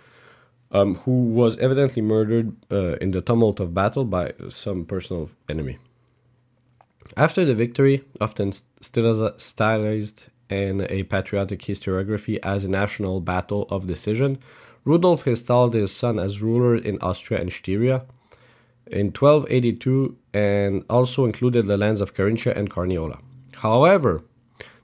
um, 0.71 0.95
who 0.95 1.25
was 1.25 1.57
evidently 1.57 2.01
murdered 2.01 2.55
uh, 2.71 2.95
in 2.95 3.11
the 3.11 3.21
tumult 3.21 3.59
of 3.59 3.73
battle 3.73 4.05
by 4.05 4.33
some 4.49 4.85
personal 4.85 5.29
enemy. 5.49 5.77
After 7.17 7.43
the 7.43 7.55
victory, 7.55 8.03
often 8.21 8.53
stylized 8.79 10.27
in 10.51 10.85
a 10.89 11.03
patriotic 11.03 11.61
historiography 11.61 12.39
as 12.43 12.63
a 12.63 12.69
national 12.69 13.21
battle 13.21 13.67
of 13.69 13.87
decision, 13.87 14.39
Rudolf 14.83 15.27
installed 15.27 15.73
his 15.73 15.95
son 15.95 16.19
as 16.19 16.41
ruler 16.41 16.75
in 16.75 16.97
Austria 17.01 17.39
and 17.39 17.51
Styria 17.51 18.03
in 18.87 19.07
1282 19.07 20.17
and 20.33 20.83
also 20.89 21.25
included 21.25 21.65
the 21.65 21.77
lands 21.77 22.01
of 22.01 22.13
Carinthia 22.13 22.55
and 22.55 22.69
Carniola. 22.69 23.19
However, 23.55 24.23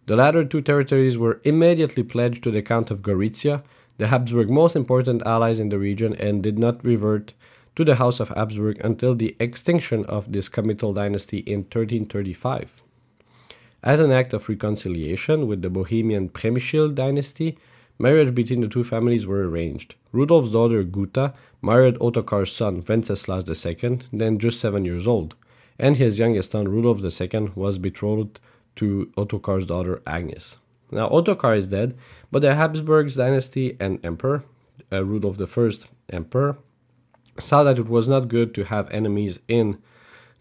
the 0.05 0.15
latter 0.15 0.45
two 0.45 0.61
territories 0.61 1.17
were 1.17 1.41
immediately 1.43 2.03
pledged 2.03 2.43
to 2.43 2.51
the 2.51 2.61
Count 2.61 2.91
of 2.91 3.01
Gorizia, 3.01 3.63
the 3.97 4.07
Habsburg 4.07 4.49
most 4.49 4.75
important 4.75 5.23
allies 5.25 5.59
in 5.59 5.69
the 5.69 5.79
region, 5.79 6.15
and 6.15 6.43
did 6.43 6.57
not 6.57 6.83
revert 6.85 7.33
to 7.75 7.83
the 7.83 7.95
House 7.95 8.19
of 8.19 8.29
Habsburg 8.29 8.79
until 8.83 9.15
the 9.15 9.35
extinction 9.39 10.05
of 10.05 10.31
this 10.31 10.47
comital 10.47 10.93
dynasty 10.93 11.39
in 11.39 11.59
1335. 11.59 12.71
As 13.83 13.99
an 13.99 14.11
act 14.11 14.33
of 14.33 14.49
reconciliation 14.49 15.47
with 15.47 15.61
the 15.61 15.69
Bohemian 15.69 16.29
Przemysl 16.29 16.95
dynasty, 16.95 17.57
marriage 17.99 18.33
between 18.33 18.61
the 18.61 18.67
two 18.67 18.83
families 18.83 19.27
were 19.27 19.47
arranged. 19.47 19.95
Rudolf's 20.11 20.51
daughter 20.51 20.83
Guta 20.83 21.33
married 21.61 21.95
Ottokar's 21.99 22.51
son 22.51 22.83
Wenceslas 22.87 23.65
II, 23.65 23.99
then 24.11 24.39
just 24.39 24.59
seven 24.59 24.83
years 24.83 25.07
old, 25.07 25.35
and 25.77 25.97
his 25.97 26.17
youngest 26.17 26.51
son 26.51 26.67
Rudolf 26.67 27.01
II 27.03 27.51
was 27.55 27.77
betrothed 27.77 28.39
to 28.77 29.11
Ottokar's 29.15 29.65
daughter 29.65 30.01
Agnes. 30.07 30.57
Now 30.91 31.09
Ottokar 31.09 31.55
is 31.55 31.67
dead, 31.67 31.97
but 32.31 32.41
the 32.41 32.55
Habsburgs 32.55 33.15
dynasty 33.15 33.77
and 33.79 34.03
emperor, 34.03 34.43
uh, 34.91 35.03
Rudolf 35.03 35.39
I 35.39 35.69
emperor, 36.09 36.57
saw 37.39 37.63
that 37.63 37.77
it 37.77 37.87
was 37.87 38.07
not 38.07 38.27
good 38.27 38.55
to 38.55 38.65
have 38.65 38.89
enemies 38.89 39.39
in 39.47 39.77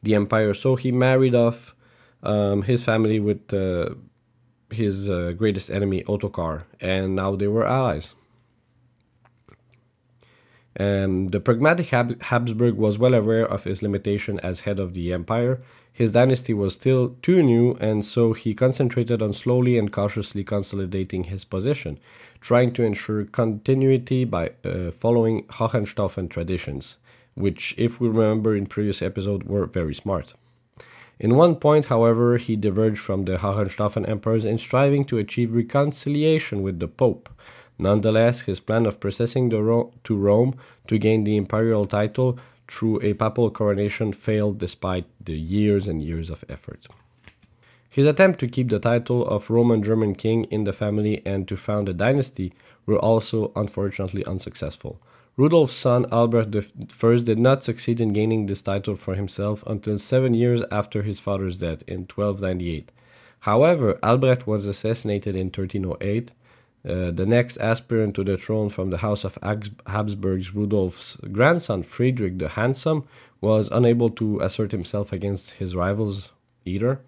the 0.02 0.14
empire, 0.14 0.54
so 0.54 0.76
he 0.76 0.90
married 0.90 1.34
off 1.34 1.75
um, 2.26 2.62
his 2.62 2.82
family 2.82 3.20
with 3.20 3.52
uh, 3.54 3.90
his 4.70 5.08
uh, 5.08 5.32
greatest 5.36 5.70
enemy, 5.70 6.02
Ottokar, 6.04 6.64
and 6.80 7.14
now 7.14 7.36
they 7.36 7.46
were 7.46 7.66
allies. 7.66 8.14
Um, 10.78 11.28
the 11.28 11.40
pragmatic 11.40 11.86
Hab- 11.86 12.20
Habsburg 12.20 12.74
was 12.74 12.98
well 12.98 13.14
aware 13.14 13.46
of 13.46 13.64
his 13.64 13.80
limitation 13.80 14.38
as 14.40 14.60
head 14.60 14.78
of 14.78 14.92
the 14.92 15.12
empire. 15.12 15.62
His 15.90 16.12
dynasty 16.12 16.52
was 16.52 16.74
still 16.74 17.16
too 17.22 17.42
new, 17.42 17.74
and 17.80 18.04
so 18.04 18.34
he 18.34 18.52
concentrated 18.52 19.22
on 19.22 19.32
slowly 19.32 19.78
and 19.78 19.90
cautiously 19.90 20.44
consolidating 20.44 21.24
his 21.24 21.44
position, 21.44 21.98
trying 22.40 22.72
to 22.72 22.82
ensure 22.82 23.24
continuity 23.24 24.26
by 24.26 24.50
uh, 24.64 24.90
following 24.90 25.44
Hohenstaufen 25.44 26.28
traditions, 26.28 26.98
which, 27.34 27.74
if 27.78 27.98
we 27.98 28.08
remember 28.08 28.54
in 28.54 28.66
previous 28.66 29.00
episode, 29.00 29.44
were 29.44 29.64
very 29.64 29.94
smart. 29.94 30.34
In 31.18 31.34
one 31.34 31.56
point, 31.56 31.86
however, 31.86 32.36
he 32.36 32.56
diverged 32.56 32.98
from 32.98 33.24
the 33.24 33.38
Hohenstaufen 33.38 34.08
emperors 34.08 34.44
in 34.44 34.58
striving 34.58 35.04
to 35.06 35.18
achieve 35.18 35.54
reconciliation 35.54 36.62
with 36.62 36.78
the 36.78 36.88
Pope. 36.88 37.30
Nonetheless, 37.78 38.42
his 38.42 38.60
plan 38.60 38.86
of 38.86 39.00
processing 39.00 39.48
Ro- 39.48 39.92
to 40.04 40.16
Rome 40.16 40.56
to 40.88 40.98
gain 40.98 41.24
the 41.24 41.36
imperial 41.36 41.86
title 41.86 42.38
through 42.68 43.00
a 43.02 43.14
papal 43.14 43.50
coronation 43.50 44.12
failed 44.12 44.58
despite 44.58 45.06
the 45.22 45.38
years 45.38 45.88
and 45.88 46.02
years 46.02 46.30
of 46.30 46.44
effort. 46.48 46.86
His 47.88 48.04
attempt 48.04 48.40
to 48.40 48.48
keep 48.48 48.68
the 48.68 48.78
title 48.78 49.26
of 49.26 49.48
Roman 49.48 49.82
German 49.82 50.14
king 50.14 50.44
in 50.44 50.64
the 50.64 50.72
family 50.72 51.22
and 51.24 51.48
to 51.48 51.56
found 51.56 51.88
a 51.88 51.94
dynasty 51.94 52.52
were 52.86 52.98
also 52.98 53.52
unfortunately 53.54 54.24
unsuccessful. 54.24 55.00
Rudolf's 55.36 55.74
son 55.74 56.06
Albert 56.10 56.56
I 56.56 57.16
did 57.16 57.38
not 57.38 57.62
succeed 57.62 58.00
in 58.00 58.14
gaining 58.14 58.46
this 58.46 58.62
title 58.62 58.96
for 58.96 59.14
himself 59.14 59.62
until 59.66 59.98
seven 59.98 60.32
years 60.32 60.62
after 60.72 61.02
his 61.02 61.20
father's 61.20 61.58
death 61.58 61.82
in 61.86 62.06
1298. 62.06 62.90
However, 63.40 63.98
Albert 64.02 64.46
was 64.46 64.66
assassinated 64.66 65.36
in 65.36 65.48
1308. 65.48 66.32
Uh, 66.88 67.10
the 67.10 67.26
next 67.26 67.58
aspirant 67.58 68.14
to 68.14 68.24
the 68.24 68.38
throne 68.38 68.68
from 68.70 68.90
the 68.90 68.98
House 68.98 69.24
of 69.24 69.38
Habsburg's 69.86 70.54
Rudolf's 70.54 71.16
grandson, 71.32 71.82
Friedrich 71.82 72.38
the 72.38 72.50
Handsome, 72.50 73.04
was 73.40 73.68
unable 73.70 74.08
to 74.10 74.40
assert 74.40 74.72
himself 74.72 75.12
against 75.12 75.50
his 75.52 75.76
rivals 75.76 76.32
either, 76.64 77.00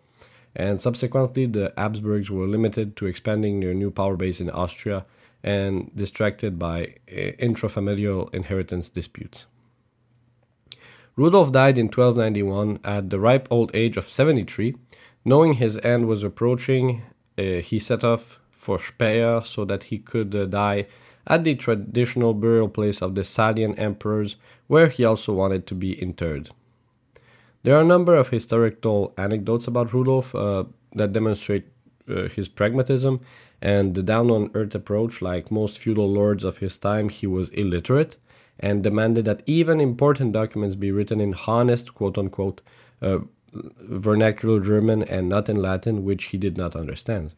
and 0.55 0.81
subsequently 0.81 1.47
the 1.47 1.73
Habsburgs 1.79 2.31
were 2.31 2.47
limited 2.47 2.97
to 2.97 3.07
expanding 3.07 3.61
their 3.61 3.73
new 3.73 3.91
power 3.91 4.17
base 4.17 4.41
in 4.41 4.51
Austria 4.51 5.07
and 5.49 5.91
distracted 5.97 6.59
by 6.59 6.79
uh, 7.11 7.33
intrafamilial 7.47 8.33
inheritance 8.35 8.91
disputes. 8.91 9.47
Rudolf 11.17 11.51
died 11.53 11.79
in 11.79 11.87
1291 11.87 12.81
at 12.85 13.09
the 13.09 13.19
ripe 13.19 13.49
old 13.51 13.71
age 13.75 13.97
of 13.97 14.07
73. 14.07 14.77
Knowing 15.25 15.55
his 15.55 15.79
end 15.79 16.07
was 16.07 16.23
approaching, 16.23 17.03
uh, 17.39 17.61
he 17.69 17.79
set 17.79 18.05
off 18.05 18.39
for 18.53 18.79
Speyer 18.79 19.41
so 19.43 19.65
that 19.65 19.85
he 19.85 19.99
could 19.99 20.35
uh, 20.35 20.45
die 20.45 20.87
at 21.27 21.45
the 21.45 21.55
traditional 21.55 22.35
burial 22.35 22.69
place 22.69 23.01
of 23.01 23.15
the 23.15 23.23
Salian 23.23 23.75
emperors, 23.79 24.37
where 24.67 24.89
he 24.89 25.03
also 25.03 25.33
wanted 25.33 25.67
to 25.67 25.75
be 25.75 26.01
interred. 26.01 26.51
There 27.63 27.75
are 27.75 27.83
a 27.83 27.95
number 27.95 28.15
of 28.17 28.29
historical 28.29 29.15
anecdotes 29.17 29.67
about 29.67 29.95
Rudolf 29.95 30.35
uh, 30.35 30.65
that 30.95 31.13
demonstrate 31.15 31.67
his 32.35 32.49
pragmatism 32.49 33.21
and 33.61 33.95
the 33.95 34.03
down 34.03 34.31
on 34.31 34.51
earth 34.55 34.75
approach. 34.75 35.21
Like 35.23 35.51
most 35.51 35.79
feudal 35.79 36.11
lords 36.11 36.45
of 36.45 36.59
his 36.59 36.79
time, 36.79 37.09
he 37.09 37.27
was 37.27 37.51
illiterate 37.51 38.17
and 38.61 38.83
demanded 38.83 39.25
that 39.25 39.43
even 39.47 39.81
important 39.81 40.33
documents 40.33 40.77
be 40.77 40.91
written 40.91 41.21
in 41.21 41.35
honest, 41.47 41.95
quote 41.95 42.19
unquote, 42.19 42.61
uh, 43.01 43.19
vernacular 43.53 44.61
German 44.61 45.03
and 45.03 45.29
not 45.29 45.49
in 45.49 45.57
Latin, 45.57 46.05
which 46.05 46.25
he 46.25 46.39
did 46.39 46.57
not 46.57 46.77
understand. 46.77 47.33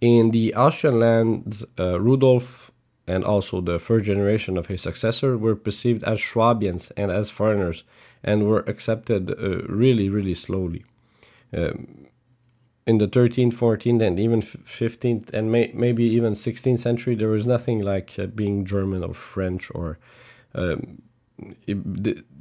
In 0.00 0.30
the 0.30 0.54
Austrian 0.54 1.00
lands, 1.00 1.64
uh, 1.78 1.98
Rudolf 2.00 2.70
and 3.08 3.24
also 3.24 3.60
the 3.60 3.78
first 3.78 4.04
generation 4.04 4.56
of 4.56 4.66
his 4.66 4.82
successor 4.82 5.38
were 5.38 5.56
perceived 5.56 6.02
as 6.04 6.22
Swabians 6.22 6.90
and 6.96 7.10
as 7.10 7.30
foreigners 7.30 7.84
and 8.22 8.46
were 8.46 8.60
accepted 8.60 9.30
uh, 9.30 9.62
really, 9.68 10.08
really 10.08 10.34
slowly. 10.34 10.84
Um, 11.56 12.06
in 12.86 12.98
the 12.98 13.08
13th, 13.08 13.54
14th, 13.54 14.00
and 14.00 14.20
even 14.20 14.40
15th, 14.40 15.32
and 15.32 15.50
may, 15.50 15.72
maybe 15.74 16.04
even 16.04 16.34
16th 16.34 16.78
century, 16.78 17.14
there 17.16 17.28
was 17.28 17.46
nothing 17.46 17.80
like 17.80 18.14
uh, 18.18 18.26
being 18.26 18.64
German 18.64 19.02
or 19.02 19.12
French 19.12 19.70
or 19.74 19.98
um, 20.54 21.02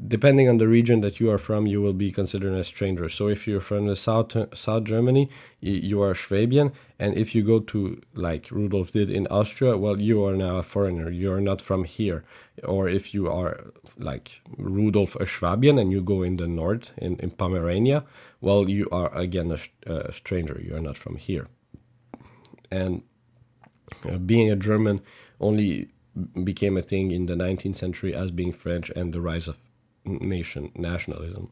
depending 0.07 0.47
on 0.47 0.57
the 0.57 0.67
region 0.67 1.01
that 1.01 1.19
you 1.19 1.29
are 1.29 1.37
from, 1.37 1.67
you 1.67 1.81
will 1.81 1.93
be 1.93 2.11
considered 2.11 2.53
a 2.53 2.63
stranger. 2.63 3.09
So 3.09 3.27
if 3.27 3.47
you're 3.47 3.59
from 3.59 3.87
the 3.87 3.95
south 3.95 4.35
South 4.57 4.85
Germany, 4.85 5.29
you 5.59 6.01
are 6.01 6.15
Swabian, 6.15 6.71
and 6.97 7.17
if 7.17 7.35
you 7.35 7.43
go 7.43 7.59
to 7.59 8.01
like 8.13 8.49
Rudolf 8.51 8.91
did 8.91 9.09
in 9.09 9.27
Austria, 9.27 9.77
well, 9.77 9.99
you 9.99 10.23
are 10.23 10.35
now 10.35 10.57
a 10.57 10.63
foreigner. 10.63 11.09
You 11.09 11.33
are 11.33 11.41
not 11.41 11.61
from 11.61 11.83
here. 11.83 12.23
Or 12.63 12.87
if 12.87 13.13
you 13.13 13.29
are 13.29 13.65
like 13.97 14.41
Rudolf 14.57 15.15
a 15.17 15.25
Swabian 15.25 15.77
and 15.77 15.91
you 15.91 16.01
go 16.01 16.23
in 16.23 16.37
the 16.37 16.47
north 16.47 16.93
in, 16.97 17.17
in 17.17 17.31
Pomerania, 17.31 18.05
well, 18.39 18.69
you 18.69 18.87
are 18.91 19.13
again 19.13 19.51
a, 19.51 19.91
a 19.91 20.13
stranger. 20.13 20.61
You 20.63 20.75
are 20.75 20.81
not 20.81 20.97
from 20.97 21.17
here. 21.17 21.47
And 22.71 23.03
uh, 24.09 24.17
being 24.17 24.49
a 24.49 24.55
German 24.55 25.01
only 25.39 25.89
became 26.43 26.77
a 26.77 26.81
thing 26.81 27.11
in 27.11 27.25
the 27.25 27.35
19th 27.35 27.75
century 27.75 28.13
as 28.13 28.31
being 28.31 28.53
French 28.53 28.89
and 28.91 29.13
the 29.13 29.21
rise 29.21 29.47
of 29.47 29.57
nation 30.05 30.71
nationalism. 30.75 31.49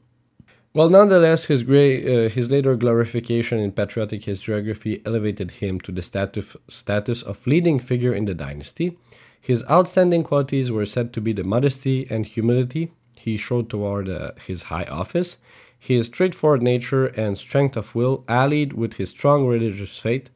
Well, 0.76 0.90
nonetheless, 0.90 1.46
his, 1.46 1.62
gray, 1.64 2.26
uh, 2.26 2.30
his 2.30 2.50
later 2.50 2.76
glorification 2.76 3.60
in 3.60 3.74
patriotic 3.74 4.22
historiography 4.22 5.06
elevated 5.06 5.52
him 5.52 5.80
to 5.82 5.92
the 5.92 6.02
status, 6.02 6.58
status 6.68 7.22
of 7.22 7.46
leading 7.46 7.78
figure 7.78 8.14
in 8.14 8.26
the 8.26 8.34
dynasty. 8.34 8.98
His 9.40 9.64
outstanding 9.70 10.24
qualities 10.24 10.72
were 10.72 10.86
said 10.88 11.14
to 11.14 11.22
be 11.22 11.32
the 11.32 11.44
modesty 11.44 12.08
and 12.10 12.26
humility 12.26 12.92
he 13.24 13.38
showed 13.38 13.70
toward 13.70 14.10
uh, 14.10 14.32
his 14.46 14.64
high 14.64 14.86
office, 14.86 15.38
his 15.80 16.08
straightforward 16.08 16.62
nature 16.62 17.06
and 17.06 17.38
strength 17.38 17.78
of 17.78 17.94
will, 17.96 18.24
allied 18.28 18.74
with 18.74 18.96
his 18.96 19.12
strong 19.12 19.46
religious 19.46 19.98
faith, 19.98 20.30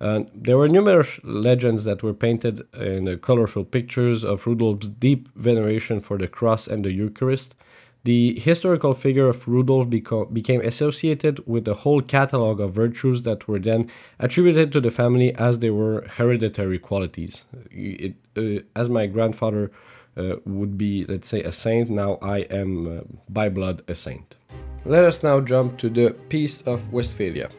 uh, 0.00 0.20
there 0.34 0.56
were 0.56 0.68
numerous 0.68 1.20
legends 1.24 1.84
that 1.84 2.02
were 2.02 2.14
painted 2.14 2.62
in 2.74 3.08
uh, 3.08 3.16
colorful 3.16 3.64
pictures 3.64 4.24
of 4.24 4.46
Rudolf's 4.46 4.88
deep 4.88 5.28
veneration 5.34 6.00
for 6.00 6.16
the 6.18 6.28
cross 6.28 6.68
and 6.68 6.84
the 6.84 6.92
Eucharist. 6.92 7.56
The 8.04 8.38
historical 8.38 8.94
figure 8.94 9.28
of 9.28 9.46
Rudolf 9.48 9.88
beco- 9.88 10.32
became 10.32 10.60
associated 10.60 11.46
with 11.48 11.66
a 11.66 11.74
whole 11.74 12.00
catalog 12.00 12.60
of 12.60 12.72
virtues 12.72 13.22
that 13.22 13.48
were 13.48 13.58
then 13.58 13.90
attributed 14.20 14.72
to 14.72 14.80
the 14.80 14.92
family 14.92 15.34
as 15.34 15.58
they 15.58 15.70
were 15.70 16.06
hereditary 16.16 16.78
qualities. 16.78 17.44
It, 17.70 18.14
uh, 18.36 18.62
as 18.76 18.88
my 18.88 19.06
grandfather 19.06 19.72
uh, 20.16 20.36
would 20.46 20.78
be, 20.78 21.04
let's 21.06 21.28
say, 21.28 21.42
a 21.42 21.50
saint, 21.50 21.90
now 21.90 22.18
I 22.22 22.38
am 22.50 22.98
uh, 22.98 23.00
by 23.28 23.48
blood 23.48 23.82
a 23.88 23.96
saint. 23.96 24.36
Let 24.84 25.04
us 25.04 25.24
now 25.24 25.40
jump 25.40 25.76
to 25.78 25.90
the 25.90 26.14
Peace 26.28 26.62
of 26.62 26.92
Westphalia. 26.92 27.50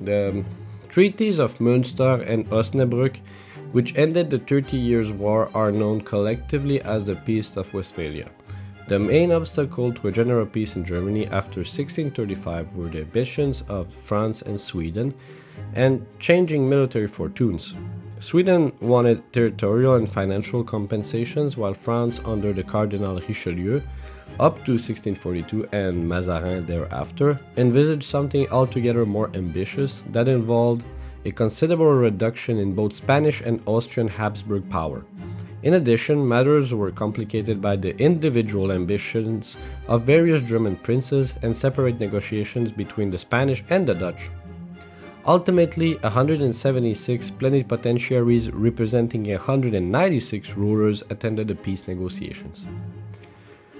The 0.00 0.44
treaties 0.88 1.38
of 1.38 1.58
Münster 1.58 2.28
and 2.28 2.48
Osnabrück, 2.50 3.20
which 3.72 3.96
ended 3.96 4.30
the 4.30 4.38
Thirty 4.38 4.76
Years' 4.76 5.12
War, 5.12 5.50
are 5.54 5.70
known 5.70 6.00
collectively 6.00 6.80
as 6.80 7.06
the 7.06 7.16
Peace 7.16 7.56
of 7.56 7.72
Westphalia. 7.74 8.30
The 8.88 8.98
main 8.98 9.32
obstacle 9.32 9.92
to 9.92 10.08
a 10.08 10.12
general 10.12 10.46
peace 10.46 10.74
in 10.74 10.82
Germany 10.82 11.26
after 11.26 11.60
1635 11.60 12.74
were 12.74 12.88
the 12.88 13.00
ambitions 13.00 13.62
of 13.68 13.94
France 13.94 14.40
and 14.40 14.58
Sweden 14.58 15.12
and 15.74 16.06
changing 16.18 16.66
military 16.66 17.06
fortunes. 17.06 17.74
Sweden 18.18 18.72
wanted 18.80 19.30
territorial 19.32 19.96
and 19.96 20.08
financial 20.08 20.64
compensations, 20.64 21.56
while 21.56 21.74
France, 21.74 22.20
under 22.24 22.54
the 22.54 22.62
Cardinal 22.62 23.20
Richelieu, 23.20 23.82
up 24.40 24.64
to 24.64 24.72
1642 24.72 25.68
and 25.72 26.08
Mazarin 26.08 26.66
thereafter, 26.66 27.38
envisaged 27.56 28.04
something 28.04 28.48
altogether 28.50 29.04
more 29.04 29.30
ambitious 29.34 30.04
that 30.12 30.28
involved 30.28 30.84
a 31.24 31.30
considerable 31.30 31.92
reduction 31.92 32.58
in 32.58 32.74
both 32.74 32.94
Spanish 32.94 33.40
and 33.40 33.60
Austrian 33.66 34.08
Habsburg 34.08 34.68
power. 34.70 35.04
In 35.64 35.74
addition, 35.74 36.26
matters 36.26 36.72
were 36.72 36.92
complicated 36.92 37.60
by 37.60 37.74
the 37.74 37.96
individual 37.98 38.70
ambitions 38.70 39.56
of 39.88 40.02
various 40.02 40.42
German 40.42 40.76
princes 40.76 41.36
and 41.42 41.56
separate 41.56 41.98
negotiations 41.98 42.70
between 42.70 43.10
the 43.10 43.18
Spanish 43.18 43.64
and 43.68 43.86
the 43.86 43.94
Dutch. 43.94 44.30
Ultimately, 45.26 45.96
176 45.96 47.30
plenipotentiaries 47.32 48.50
representing 48.54 49.28
196 49.28 50.56
rulers 50.56 51.02
attended 51.10 51.48
the 51.48 51.54
peace 51.56 51.88
negotiations. 51.88 52.66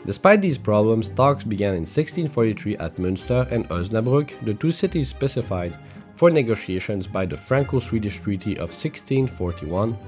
Despite 0.08 0.40
these 0.40 0.56
problems, 0.56 1.10
talks 1.10 1.44
began 1.44 1.74
in 1.74 1.84
1643 1.84 2.78
at 2.78 2.96
Münster 2.96 3.46
and 3.52 3.68
Osnabrück, 3.68 4.42
the 4.42 4.54
two 4.54 4.72
cities 4.72 5.10
specified 5.10 5.76
for 6.14 6.30
negotiations 6.30 7.06
by 7.06 7.26
the 7.26 7.36
Franco 7.36 7.78
Swedish 7.78 8.18
Treaty 8.18 8.54
of 8.54 8.70
1641. 8.70 9.98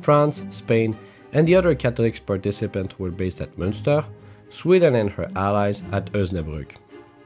France, 0.00 0.44
Spain, 0.48 0.96
and 1.34 1.46
the 1.46 1.54
other 1.54 1.74
Catholic 1.74 2.24
participants 2.24 2.98
were 2.98 3.10
based 3.10 3.42
at 3.42 3.54
Münster, 3.58 4.02
Sweden 4.48 4.94
and 4.94 5.10
her 5.10 5.30
allies 5.36 5.82
at 5.92 6.10
Osnabrück. 6.12 6.76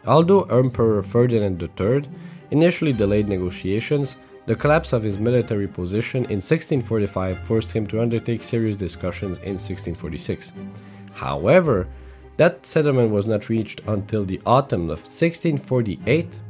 Although 0.04 0.42
Emperor 0.42 1.04
Ferdinand 1.04 1.62
III 1.62 2.02
initially 2.50 2.92
delayed 2.92 3.28
negotiations, 3.28 4.16
the 4.46 4.56
collapse 4.56 4.92
of 4.92 5.04
his 5.04 5.20
military 5.20 5.68
position 5.68 6.24
in 6.24 6.42
1645 6.42 7.46
forced 7.46 7.70
him 7.70 7.86
to 7.86 8.02
undertake 8.02 8.42
serious 8.42 8.76
discussions 8.76 9.38
in 9.38 9.54
1646. 9.54 10.50
However, 11.12 11.86
that 12.36 12.66
settlement 12.66 13.10
was 13.10 13.26
not 13.26 13.48
reached 13.48 13.80
until 13.86 14.24
the 14.24 14.40
autumn 14.44 14.84
of 14.84 15.00
1648 15.00 16.40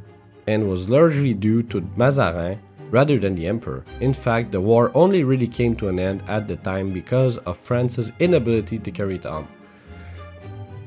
and 0.47 0.69
was 0.69 0.89
largely 0.89 1.35
due 1.35 1.63
to 1.65 1.81
Mazarin 1.97 2.59
rather 2.91 3.19
than 3.19 3.35
the 3.35 3.47
emperor. 3.47 3.85
In 4.01 4.15
fact, 4.15 4.53
the 4.53 4.61
war 4.61 4.91
only 4.95 5.25
really 5.25 5.49
came 5.49 5.75
to 5.77 5.89
an 5.89 5.99
end 5.99 6.23
at 6.29 6.47
the 6.49 6.57
time 6.57 6.93
because 6.93 7.39
of 7.39 7.59
France's 7.59 8.13
inability 8.19 8.79
to 8.79 8.91
carry 8.91 9.17
it 9.17 9.27
on. 9.27 9.49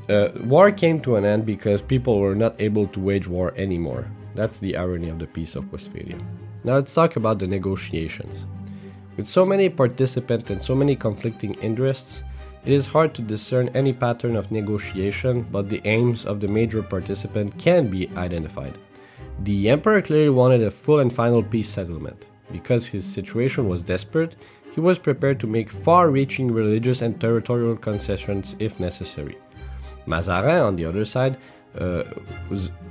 Uh, 0.10 0.30
war 0.46 0.72
came 0.72 1.02
to 1.02 1.18
an 1.18 1.26
end 1.26 1.46
because 1.46 1.82
people 1.82 2.20
were 2.20 2.36
not 2.36 2.62
able 2.62 2.88
to 2.88 3.00
wage 3.00 3.28
war 3.28 3.54
anymore. 3.58 4.08
That's 4.36 4.60
the 4.60 4.78
irony 4.78 5.10
of 5.10 5.20
the 5.20 5.28
Peace 5.28 5.56
of 5.56 5.72
Westphalia. 5.72 6.18
Now 6.64 6.76
let's 6.76 6.94
talk 6.94 7.18
about 7.18 7.40
the 7.40 7.48
negotiations. 7.48 8.46
With 9.18 9.28
so 9.28 9.46
many 9.46 9.68
participants 9.68 10.50
and 10.50 10.62
so 10.62 10.76
many 10.76 10.96
conflicting 10.96 11.56
interests, 11.56 12.24
it 12.68 12.74
is 12.74 12.86
hard 12.86 13.14
to 13.14 13.22
discern 13.22 13.70
any 13.70 13.94
pattern 13.94 14.36
of 14.36 14.52
negotiation, 14.52 15.44
but 15.54 15.70
the 15.70 15.82
aims 15.86 16.26
of 16.26 16.42
the 16.42 16.50
major 16.50 16.84
participant 16.84 17.58
can 17.58 17.88
be 17.88 18.10
identified. 18.18 18.78
The 19.44 19.70
emperor 19.70 20.02
clearly 20.02 20.32
wanted 20.32 20.62
a 20.62 20.70
full 20.70 21.00
and 21.00 21.14
final 21.14 21.42
peace 21.42 21.70
settlement. 21.70 22.28
Because 22.52 22.86
his 22.86 23.06
situation 23.06 23.70
was 23.70 23.84
desperate, 23.84 24.36
he 24.74 24.82
was 24.82 25.00
prepared 25.00 25.40
to 25.40 25.48
make 25.48 25.70
far 25.70 26.12
reaching 26.12 26.52
religious 26.52 27.02
and 27.02 27.22
territorial 27.22 27.78
concessions 27.78 28.58
if 28.60 28.82
necessary. 28.82 29.38
Mazarin, 30.06 30.60
on 30.60 30.76
the 30.76 30.84
other 30.84 31.06
side, 31.06 31.38
uh, 31.80 32.04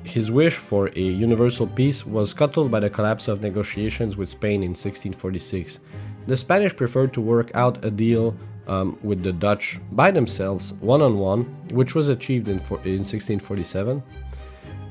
his 0.04 0.30
wish 0.30 0.54
for 0.54 0.88
a 0.96 1.00
universal 1.00 1.66
peace 1.66 2.06
was 2.06 2.30
scuttled 2.30 2.70
by 2.70 2.80
the 2.80 2.88
collapse 2.88 3.28
of 3.28 3.42
negotiations 3.42 4.16
with 4.16 4.30
Spain 4.30 4.62
in 4.62 4.70
1646. 4.70 5.80
The 6.28 6.36
Spanish 6.38 6.74
preferred 6.74 7.12
to 7.12 7.20
work 7.20 7.50
out 7.54 7.84
a 7.84 7.90
deal 7.90 8.34
um, 8.66 8.98
with 9.02 9.22
the 9.22 9.32
Dutch 9.32 9.78
by 9.92 10.10
themselves, 10.10 10.74
one 10.74 11.02
on 11.02 11.18
one, 11.18 11.44
which 11.70 11.94
was 11.94 12.08
achieved 12.08 12.48
in, 12.48 12.58
for, 12.58 12.76
in 12.84 13.04
1647, 13.04 14.02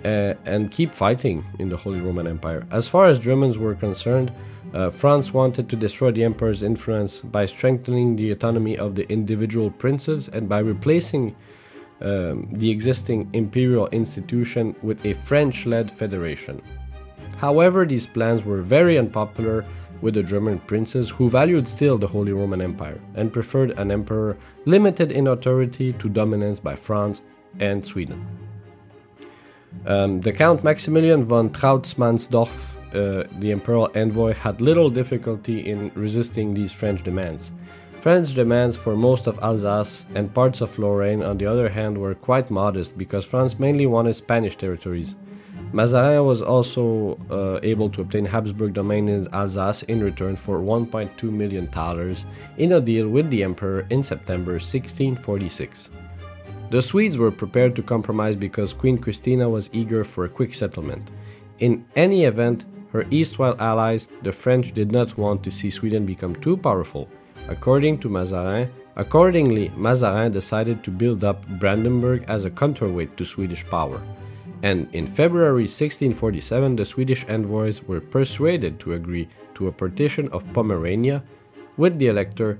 uh, 0.03 0.07
and 0.45 0.71
keep 0.71 0.93
fighting 0.93 1.43
in 1.59 1.69
the 1.69 1.77
Holy 1.77 1.99
Roman 1.99 2.27
Empire. 2.27 2.65
As 2.71 2.87
far 2.87 3.05
as 3.07 3.19
Germans 3.19 3.57
were 3.57 3.75
concerned, 3.75 4.31
Uh, 4.75 4.89
France 4.89 5.33
wanted 5.33 5.69
to 5.69 5.75
destroy 5.77 6.11
the 6.11 6.23
emperor's 6.23 6.61
influence 6.61 7.21
by 7.21 7.45
strengthening 7.45 8.17
the 8.17 8.31
autonomy 8.31 8.77
of 8.77 8.93
the 8.95 9.09
individual 9.09 9.71
princes 9.71 10.27
and 10.27 10.49
by 10.49 10.59
replacing 10.59 11.33
um, 12.01 12.49
the 12.51 12.69
existing 12.69 13.29
imperial 13.31 13.87
institution 13.89 14.75
with 14.81 15.05
a 15.05 15.13
French 15.13 15.65
led 15.65 15.89
federation. 15.89 16.61
However, 17.37 17.85
these 17.85 18.05
plans 18.05 18.43
were 18.43 18.61
very 18.61 18.97
unpopular 18.97 19.63
with 20.01 20.13
the 20.13 20.23
German 20.23 20.59
princes 20.59 21.09
who 21.09 21.29
valued 21.29 21.67
still 21.67 21.97
the 21.97 22.07
Holy 22.07 22.33
Roman 22.33 22.61
Empire 22.61 22.99
and 23.15 23.31
preferred 23.31 23.71
an 23.79 23.91
emperor 23.91 24.37
limited 24.65 25.11
in 25.11 25.27
authority 25.27 25.93
to 25.93 26.09
dominance 26.09 26.59
by 26.59 26.75
France 26.75 27.21
and 27.59 27.85
Sweden. 27.85 28.25
Um, 29.85 30.21
the 30.21 30.31
Count 30.31 30.63
Maximilian 30.63 31.25
von 31.25 31.49
Trauttmansdorff, 31.49 32.49
uh, 32.93 33.27
the 33.39 33.51
imperial 33.51 33.91
envoy, 33.95 34.33
had 34.33 34.61
little 34.61 34.89
difficulty 34.89 35.69
in 35.69 35.91
resisting 35.95 36.53
these 36.53 36.71
French 36.71 37.03
demands. 37.03 37.51
French 37.99 38.33
demands 38.35 38.77
for 38.77 38.95
most 38.95 39.27
of 39.27 39.39
Alsace 39.39 40.05
and 40.13 40.33
parts 40.33 40.61
of 40.61 40.77
Lorraine, 40.77 41.23
on 41.23 41.37
the 41.37 41.45
other 41.45 41.69
hand, 41.69 41.97
were 41.97 42.13
quite 42.13 42.51
modest 42.51 42.97
because 42.97 43.25
France 43.25 43.57
mainly 43.59 43.85
wanted 43.87 44.15
Spanish 44.15 44.55
territories. 44.55 45.15
Mazarin 45.75 46.25
was 46.25 46.41
also 46.41 47.19
uh, 47.29 47.59
able 47.61 47.89
to 47.89 47.99
obtain 47.99 48.23
Habsburg 48.23 48.73
domain 48.73 49.09
in 49.09 49.27
Alsace 49.33 49.83
in 49.83 50.01
return 50.01 50.37
for 50.37 50.59
1.2 50.59 51.23
million 51.23 51.67
thalers 51.67 52.23
in 52.57 52.71
a 52.71 52.79
deal 52.79 53.09
with 53.09 53.29
the 53.29 53.43
emperor 53.43 53.85
in 53.89 54.01
September 54.01 54.53
1646. 54.53 55.89
The 56.71 56.81
Swedes 56.81 57.17
were 57.17 57.29
prepared 57.29 57.75
to 57.75 57.83
compromise 57.83 58.37
because 58.37 58.73
Queen 58.73 58.97
Christina 58.97 59.49
was 59.49 59.69
eager 59.73 60.05
for 60.05 60.23
a 60.23 60.29
quick 60.29 60.53
settlement. 60.53 61.11
In 61.59 61.83
any 61.97 62.23
event, 62.23 62.63
her 62.93 63.03
Eastwell 63.11 63.59
allies, 63.59 64.07
the 64.23 64.31
French, 64.31 64.71
did 64.71 64.93
not 64.93 65.17
want 65.17 65.43
to 65.43 65.51
see 65.51 65.69
Sweden 65.69 66.05
become 66.05 66.37
too 66.37 66.55
powerful. 66.55 67.09
According 67.49 67.97
to 67.99 68.07
Mazarin, 68.07 68.69
accordingly, 68.95 69.73
Mazarin 69.75 70.31
decided 70.31 70.85
to 70.85 70.89
build 70.89 71.25
up 71.25 71.45
Brandenburg 71.59 72.23
as 72.29 72.45
a 72.45 72.49
counterweight 72.49 73.17
to 73.17 73.25
Swedish 73.25 73.65
power. 73.65 74.01
And 74.65 74.89
in 74.93 75.05
February 75.05 75.69
1647, 75.69 76.75
the 76.75 76.85
Swedish 76.85 77.23
envoys 77.29 77.83
were 77.83 78.01
persuaded 78.01 78.79
to 78.79 78.93
agree 78.93 79.27
to 79.53 79.67
a 79.67 79.71
partition 79.71 80.27
of 80.29 80.51
Pomerania 80.53 81.21
with 81.77 81.99
the 81.99 82.07
elector 82.07 82.57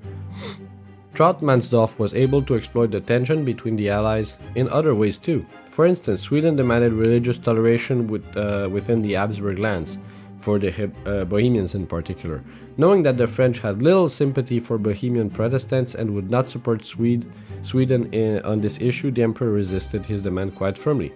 Trauttmansdorff 1.16 1.98
was 1.98 2.14
able 2.14 2.44
to 2.44 2.54
exploit 2.54 2.92
the 2.92 3.00
tension 3.00 3.44
between 3.44 3.76
the 3.76 3.90
Allies 3.90 4.38
in 4.54 4.70
other 4.70 4.94
ways 4.94 5.18
too. 5.18 5.44
For 5.68 5.88
instance, 5.88 6.22
Sweden 6.22 6.56
demanded 6.56 6.94
religious 6.94 7.40
toleration 7.40 8.06
with, 8.06 8.26
uh, 8.38 8.70
within 8.72 9.02
the 9.02 9.14
Habsburg 9.14 9.58
lands, 9.58 9.98
for 10.42 10.60
the 10.60 10.92
uh, 11.08 11.26
Bohemians 11.26 11.74
in 11.74 11.88
particular. 11.88 12.44
Knowing 12.78 13.02
that 13.02 13.18
the 13.18 13.26
French 13.26 13.60
had 13.60 13.82
little 13.82 14.10
sympathy 14.10 14.60
for 14.60 14.78
Bohemian 14.78 15.32
Protestants 15.32 15.96
and 15.96 16.14
would 16.14 16.30
not 16.30 16.50
support 16.50 16.86
Swede, 16.86 17.26
Sweden 17.64 18.14
on 18.46 18.62
this 18.62 18.80
issue, 18.80 19.10
the 19.10 19.24
emperor 19.24 19.50
resisted 19.50 20.06
his 20.06 20.22
demand 20.22 20.54
quite 20.54 20.78
firmly. 20.78 21.12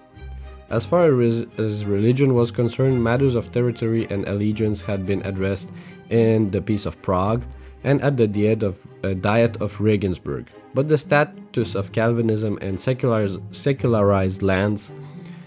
As 0.70 0.86
far 0.86 1.06
as 1.22 1.86
religion 1.86 2.36
was 2.36 2.52
concerned, 2.52 3.04
matters 3.04 3.34
of 3.34 3.52
territory 3.52 4.06
and 4.10 4.28
allegiance 4.28 4.82
had 4.82 5.06
been 5.06 5.26
addressed 5.26 5.72
in 6.10 6.52
the 6.52 6.62
Peace 6.62 6.86
of 6.86 7.02
Prague, 7.02 7.44
and 7.84 8.02
at 8.02 8.18
the 8.18 8.28
Diet 8.28 8.62
of, 8.62 8.86
uh, 9.04 9.14
Diet 9.14 9.58
of 9.62 9.80
Regensburg. 9.82 10.48
But 10.76 10.88
the 10.88 10.98
status 10.98 11.74
of 11.74 11.92
Calvinism 11.92 12.60
and 12.62 12.80
secularized, 12.80 14.42
lands 14.44 14.92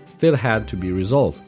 still 0.06 0.34
had 0.34 0.66
to 0.68 0.76
be 0.76 0.90
resolved. 0.90 1.40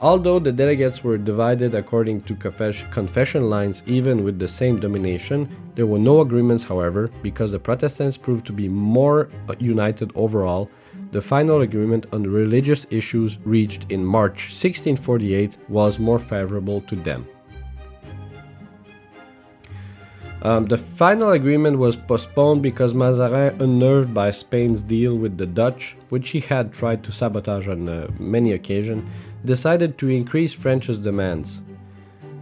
Although 0.00 0.38
the 0.38 0.50
delegates 0.50 1.04
were 1.04 1.18
divided 1.18 1.74
according 1.74 2.22
to 2.22 2.34
confess- 2.34 2.84
confession 2.90 3.50
lines, 3.50 3.82
even 3.86 4.24
with 4.24 4.38
the 4.38 4.48
same 4.48 4.80
domination, 4.80 5.48
there 5.74 5.86
were 5.86 5.98
no 5.98 6.20
agreements, 6.22 6.64
however, 6.64 7.10
because 7.22 7.52
the 7.52 7.58
Protestants 7.58 8.16
proved 8.16 8.46
to 8.46 8.52
be 8.52 8.68
more 8.68 9.28
uh, 9.48 9.54
united 9.58 10.10
overall. 10.14 10.70
The 11.12 11.20
final 11.20 11.60
agreement 11.60 12.06
on 12.10 12.22
religious 12.22 12.86
issues 12.90 13.36
reached 13.44 13.92
in 13.92 14.02
March 14.02 14.48
1648 14.48 15.58
was 15.68 15.98
more 15.98 16.18
favorable 16.18 16.80
to 16.80 16.96
them. 16.96 17.28
Um, 20.40 20.64
the 20.64 20.78
final 20.78 21.32
agreement 21.32 21.78
was 21.78 21.96
postponed 21.96 22.62
because 22.62 22.94
Mazarin, 22.94 23.60
unnerved 23.60 24.14
by 24.14 24.30
Spain's 24.30 24.82
deal 24.82 25.14
with 25.14 25.36
the 25.36 25.46
Dutch, 25.46 25.96
which 26.08 26.30
he 26.30 26.40
had 26.40 26.72
tried 26.72 27.04
to 27.04 27.12
sabotage 27.12 27.68
on 27.68 27.88
uh, 27.88 28.08
many 28.18 28.52
occasions, 28.52 29.04
decided 29.44 29.98
to 29.98 30.08
increase 30.08 30.54
French's 30.54 30.98
demands. 30.98 31.60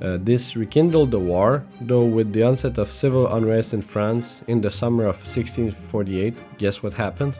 Uh, 0.00 0.16
this 0.18 0.56
rekindled 0.56 1.10
the 1.10 1.18
war, 1.18 1.66
though 1.80 2.04
with 2.04 2.32
the 2.32 2.42
onset 2.44 2.78
of 2.78 2.90
civil 2.90 3.26
unrest 3.34 3.74
in 3.74 3.82
France 3.82 4.42
in 4.46 4.60
the 4.60 4.70
summer 4.70 5.02
of 5.02 5.16
1648, 5.16 6.56
guess 6.56 6.82
what 6.82 6.94
happened? 6.94 7.38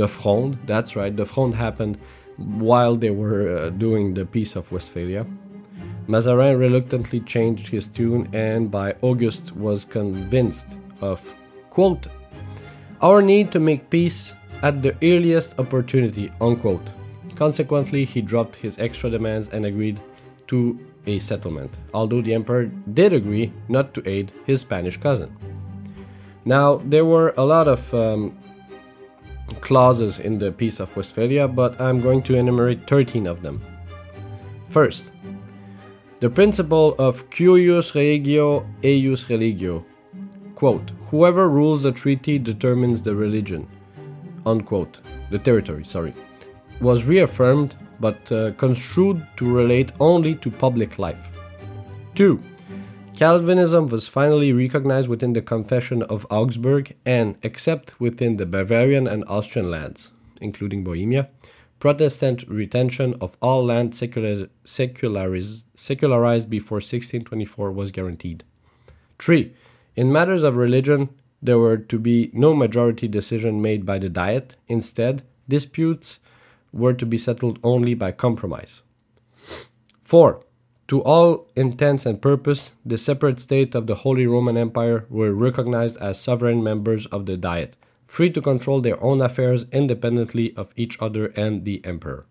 The 0.00 0.08
Fronde, 0.08 0.58
that's 0.64 0.96
right, 0.96 1.14
the 1.14 1.26
Fronde 1.26 1.52
happened 1.52 1.98
while 2.38 2.96
they 2.96 3.10
were 3.10 3.58
uh, 3.58 3.68
doing 3.68 4.14
the 4.14 4.24
Peace 4.24 4.56
of 4.56 4.72
Westphalia. 4.72 5.26
Mazarin 6.06 6.58
reluctantly 6.58 7.20
changed 7.20 7.66
his 7.66 7.86
tune 7.86 8.26
and 8.32 8.70
by 8.70 8.94
August 9.02 9.54
was 9.54 9.84
convinced 9.84 10.78
of, 11.02 11.20
quote, 11.68 12.06
our 13.02 13.20
need 13.20 13.52
to 13.52 13.60
make 13.60 13.90
peace 13.90 14.34
at 14.62 14.80
the 14.82 14.96
earliest 15.02 15.60
opportunity, 15.60 16.32
unquote. 16.40 16.92
Consequently, 17.34 18.06
he 18.06 18.22
dropped 18.22 18.56
his 18.56 18.78
extra 18.78 19.10
demands 19.10 19.50
and 19.50 19.66
agreed 19.66 20.00
to 20.46 20.80
a 21.06 21.18
settlement, 21.18 21.78
although 21.92 22.22
the 22.22 22.32
emperor 22.32 22.70
did 22.94 23.12
agree 23.12 23.52
not 23.68 23.92
to 23.92 24.08
aid 24.08 24.32
his 24.46 24.62
Spanish 24.62 24.96
cousin. 24.96 25.36
Now, 26.46 26.76
there 26.86 27.04
were 27.04 27.34
a 27.36 27.44
lot 27.44 27.68
of 27.68 27.92
um, 27.92 28.38
clauses 29.60 30.18
in 30.18 30.38
the 30.38 30.52
Peace 30.52 30.80
of 30.80 30.94
Westphalia, 30.96 31.48
but 31.48 31.80
I'm 31.80 32.00
going 32.00 32.22
to 32.22 32.34
enumerate 32.34 32.88
13 32.88 33.26
of 33.26 33.42
them. 33.42 33.60
First, 34.68 35.12
the 36.20 36.30
principle 36.30 36.94
of 36.98 37.28
cuius 37.30 37.94
regio 37.94 38.66
eius 38.82 39.28
religio. 39.28 39.84
Quote, 40.54 40.92
whoever 41.06 41.48
rules 41.48 41.82
the 41.82 41.92
treaty 41.92 42.38
determines 42.38 43.02
the 43.02 43.14
religion. 43.14 43.66
Unquote. 44.44 45.00
The 45.30 45.38
territory, 45.38 45.84
sorry. 45.84 46.14
Was 46.80 47.04
reaffirmed 47.04 47.76
but 48.00 48.32
uh, 48.32 48.52
construed 48.52 49.26
to 49.36 49.50
relate 49.50 49.92
only 50.00 50.34
to 50.36 50.50
public 50.50 50.98
life. 50.98 51.30
2. 52.14 52.42
Calvinism 53.16 53.88
was 53.88 54.08
finally 54.08 54.52
recognized 54.52 55.08
within 55.08 55.34
the 55.34 55.42
Confession 55.42 56.02
of 56.04 56.26
Augsburg 56.30 56.96
and, 57.04 57.36
except 57.42 58.00
within 58.00 58.38
the 58.38 58.46
Bavarian 58.46 59.06
and 59.06 59.24
Austrian 59.28 59.70
lands, 59.70 60.10
including 60.40 60.82
Bohemia, 60.82 61.28
Protestant 61.80 62.48
retention 62.48 63.14
of 63.20 63.36
all 63.40 63.64
land 63.64 63.94
secularized, 63.94 65.64
before 66.50 66.76
1624 66.76 67.72
was 67.72 67.90
guaranteed. 67.90 68.44
3. 69.18 69.54
In 69.96 70.12
matters 70.12 70.42
of 70.42 70.56
religion, 70.56 71.10
there 71.42 71.58
were 71.58 71.76
to 71.78 71.98
be 71.98 72.30
no 72.32 72.54
majority 72.54 73.08
decision 73.08 73.60
made 73.62 73.84
by 73.86 73.98
the 73.98 74.08
Diet. 74.08 74.56
Instead, 74.68 75.22
disputes 75.48 76.20
were 76.72 76.94
to 76.94 77.06
be 77.06 77.18
settled 77.18 77.58
only 77.62 77.94
by 77.94 78.12
compromise. 78.12 78.82
4. 80.04 80.42
To 80.90 81.00
all 81.04 81.46
intents 81.54 82.04
and 82.04 82.20
purpose, 82.20 82.74
the 82.84 82.98
separate 82.98 83.38
state 83.38 83.76
of 83.76 83.86
the 83.86 83.94
Holy 83.94 84.26
Roman 84.26 84.56
Empire 84.56 85.06
were 85.08 85.32
recognized 85.32 85.96
as 85.98 86.18
sovereign 86.18 86.64
members 86.64 87.06
of 87.06 87.26
the 87.26 87.36
Diet 87.36 87.76
free 88.08 88.28
to 88.30 88.42
control 88.42 88.80
their 88.80 89.00
own 89.00 89.22
affairs 89.22 89.66
independently 89.70 90.52
of 90.56 90.72
each 90.74 91.00
other 91.00 91.26
and 91.36 91.64
the 91.64 91.80
emperor. 91.84 92.26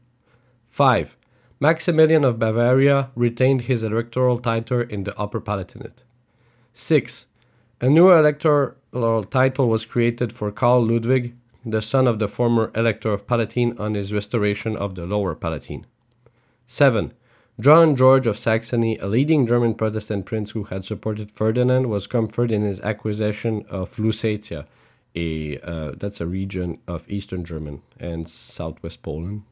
5. 0.72 1.16
Maximilian 1.62 2.26
of 2.26 2.38
Bavaria 2.38 3.12
retained 3.16 3.62
his 3.62 3.82
electoral 3.82 4.40
title 4.40 4.82
in 4.82 5.06
the 5.06 5.18
Upper 5.18 5.40
Palatinate. 5.40 6.04
6. 6.74 7.28
A 7.80 7.90
new 7.90 8.12
electoral 8.12 9.24
title 9.24 9.70
was 9.70 9.86
created 9.86 10.34
for 10.34 10.52
Karl 10.52 10.86
Ludwig, 10.86 11.34
the 11.66 11.82
son 11.82 12.08
of 12.08 12.20
the 12.20 12.28
former 12.28 12.74
Elector 12.76 13.14
of 13.14 13.26
Palatine, 13.26 13.80
on 13.80 13.94
his 13.94 14.12
restoration 14.12 14.76
of 14.76 14.96
the 14.96 15.06
Lower 15.06 15.34
Palatine. 15.34 15.86
7. 16.68 17.14
John 17.60 17.98
George 17.98 18.26
of 18.26 18.38
Saxony, 18.38 18.98
a 19.00 19.08
leading 19.08 19.46
German 19.46 19.74
Protestant 19.74 20.26
prince 20.26 20.52
who 20.52 20.64
had 20.66 20.86
supported 20.86 21.30
Ferdinand, 21.30 21.90
was 21.90 22.08
comforted 22.08 22.52
in 22.52 22.62
his 22.62 22.80
acquisition 22.80 23.66
of 23.70 23.98
Lusatia, 23.98 24.66
a 25.14 25.60
uh, 25.60 25.92
that's 25.98 26.22
a 26.22 26.26
region 26.26 26.80
of 26.88 27.10
eastern 27.10 27.44
German 27.44 27.82
and 28.00 28.30
southwest 28.30 29.02
Poland. 29.02 29.44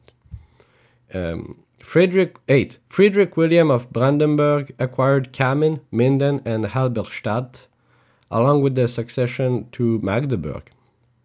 Um, 1.12 1.58
Frederick 1.80 2.38
VIII. 2.46 2.72
Friedrich 2.88 3.36
William 3.36 3.70
of 3.70 3.92
Brandenburg 3.92 4.74
acquired 4.78 5.34
Kamin, 5.34 5.80
Minden, 5.90 6.40
and 6.46 6.64
Halberstadt, 6.64 7.66
along 8.30 8.62
with 8.62 8.74
the 8.74 8.88
succession 8.88 9.68
to 9.72 9.98
Magdeburg. 9.98 10.70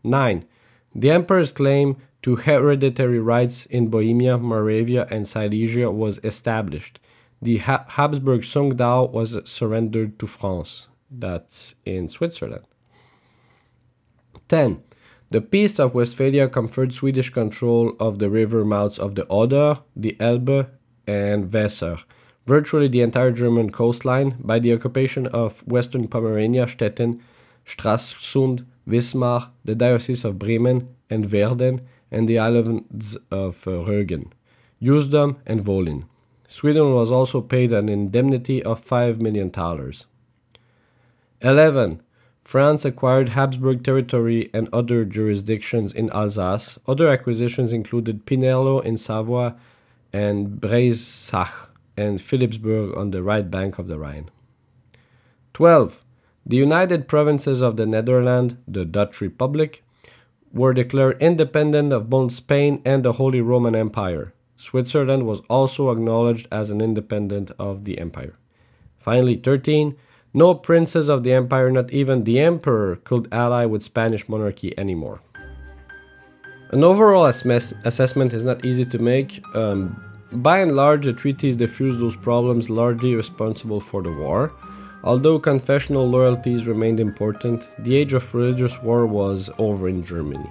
9. 0.04 0.46
The 0.94 1.12
emperor's 1.12 1.54
claim 1.54 1.96
to 2.24 2.38
hereditary 2.38 3.20
rights 3.20 3.66
in 3.68 3.90
Bohemia, 3.90 4.38
Moravia, 4.38 5.08
and 5.12 5.28
Silesia 5.28 5.92
was 5.92 6.20
established. 6.24 7.00
the 7.44 7.58
ha- 7.58 7.86
Habsburg 7.90 8.42
Sundgau 8.42 9.12
was 9.12 9.38
surrendered 9.44 10.18
to 10.20 10.26
France. 10.26 10.88
That's 11.12 11.76
in 11.86 12.08
Switzerland. 12.08 12.64
10. 14.48 14.80
The 15.30 15.42
Peace 15.42 15.80
of 15.80 15.94
Westphalia 15.94 16.48
conferred 16.48 16.94
Swedish 16.94 17.32
control 17.32 17.96
of 18.00 18.20
the 18.20 18.30
river 18.30 18.64
mouths 18.64 18.98
of 18.98 19.16
the 19.16 19.26
Oder, 19.28 19.80
the 19.96 20.16
Elbe, 20.20 20.70
and 21.06 21.52
Weser, 21.52 22.04
virtually 22.46 22.88
the 22.88 23.02
entire 23.02 23.32
German 23.32 23.72
coastline, 23.72 24.36
by 24.40 24.60
the 24.60 24.74
occupation 24.74 25.28
of 25.28 25.68
western 25.68 26.08
Pomerania, 26.08 26.66
Stettin, 26.68 27.22
Stralsund, 27.66 28.66
Wismar, 28.88 29.50
the 29.66 29.76
Diocese 29.76 30.24
of 30.24 30.40
Bremen 30.40 30.88
and 31.10 31.26
Verden, 31.26 31.82
and 32.14 32.30
the 32.30 32.40
islands 32.40 33.18
of 33.32 33.68
uh, 33.68 33.72
Rügen, 33.72 34.32
Usedom, 34.82 35.38
and 35.46 35.66
Wollin. 35.66 36.06
Sweden 36.48 36.94
was 36.94 37.12
also 37.12 37.42
paid 37.42 37.72
an 37.72 37.90
indemnity 37.90 38.62
of 38.64 38.80
5 38.80 39.20
million 39.20 39.50
thalers. 39.50 40.06
11. 41.42 42.02
France 42.44 42.86
acquired 42.86 43.30
Habsburg 43.30 43.84
territory 43.84 44.50
and 44.54 44.70
other 44.72 45.06
jurisdictions 45.06 45.94
in 45.94 46.10
Alsace. 46.12 46.78
Other 46.88 47.10
acquisitions 47.10 47.74
included 47.74 48.26
Pinerolo 48.26 48.84
in 48.84 48.98
Savoy 48.98 49.54
and 50.12 50.62
Breisach 50.62 51.70
and 51.98 52.22
Philippsburg 52.22 52.96
on 52.98 53.12
the 53.12 53.24
right 53.24 53.50
bank 53.50 53.80
of 53.80 53.88
the 53.88 53.98
Rhine. 53.98 54.30
12. 55.54 56.04
The 56.46 56.58
United 56.58 57.08
Provinces 57.08 57.62
of 57.62 57.78
the 57.78 57.86
Netherlands, 57.86 58.56
the 58.68 58.86
Dutch 58.86 59.22
Republic, 59.22 59.83
were 60.54 60.74
declared 60.74 61.22
independent 61.22 61.92
of 61.92 62.10
both 62.10 62.32
Spain 62.32 62.82
and 62.86 63.04
the 63.04 63.14
Holy 63.14 63.42
Roman 63.42 63.76
Empire. 63.76 64.34
Switzerland 64.56 65.26
was 65.26 65.42
also 65.50 65.92
acknowledged 65.92 66.48
as 66.52 66.70
an 66.70 66.80
independent 66.80 67.52
of 67.58 67.86
the 67.86 67.98
empire. 68.00 68.38
Finally, 69.00 69.38
13. 69.38 69.98
No 70.34 70.54
princes 70.56 71.10
of 71.10 71.24
the 71.24 71.34
empire, 71.34 71.70
not 71.70 71.92
even 71.92 72.24
the 72.24 72.40
emperor, 72.40 72.96
could 72.96 73.28
ally 73.32 73.66
with 73.66 73.84
Spanish 73.84 74.30
monarchy 74.30 74.78
anymore. 74.80 75.22
An 76.72 76.84
overall 76.84 77.26
assess- 77.26 77.74
assessment 77.84 78.34
is 78.34 78.44
not 78.44 78.66
easy 78.66 78.86
to 78.86 78.98
make. 78.98 79.44
Um, 79.54 80.02
by 80.32 80.60
and 80.60 80.76
large, 80.76 81.06
the 81.06 81.14
treaties 81.14 81.58
diffused 81.58 82.00
those 82.00 82.16
problems 82.16 82.70
largely 82.70 83.14
responsible 83.14 83.80
for 83.80 84.02
the 84.02 84.12
war. 84.12 84.52
Although 85.04 85.40
confessional 85.40 86.08
loyalties 86.08 86.66
remained 86.66 87.00
important, 87.00 87.68
the 87.80 87.96
age 87.96 88.14
of 88.14 88.34
religious 88.34 88.82
war 88.82 89.06
was 89.06 89.50
over 89.58 89.90
in 89.90 90.04
Germany. 90.04 90.50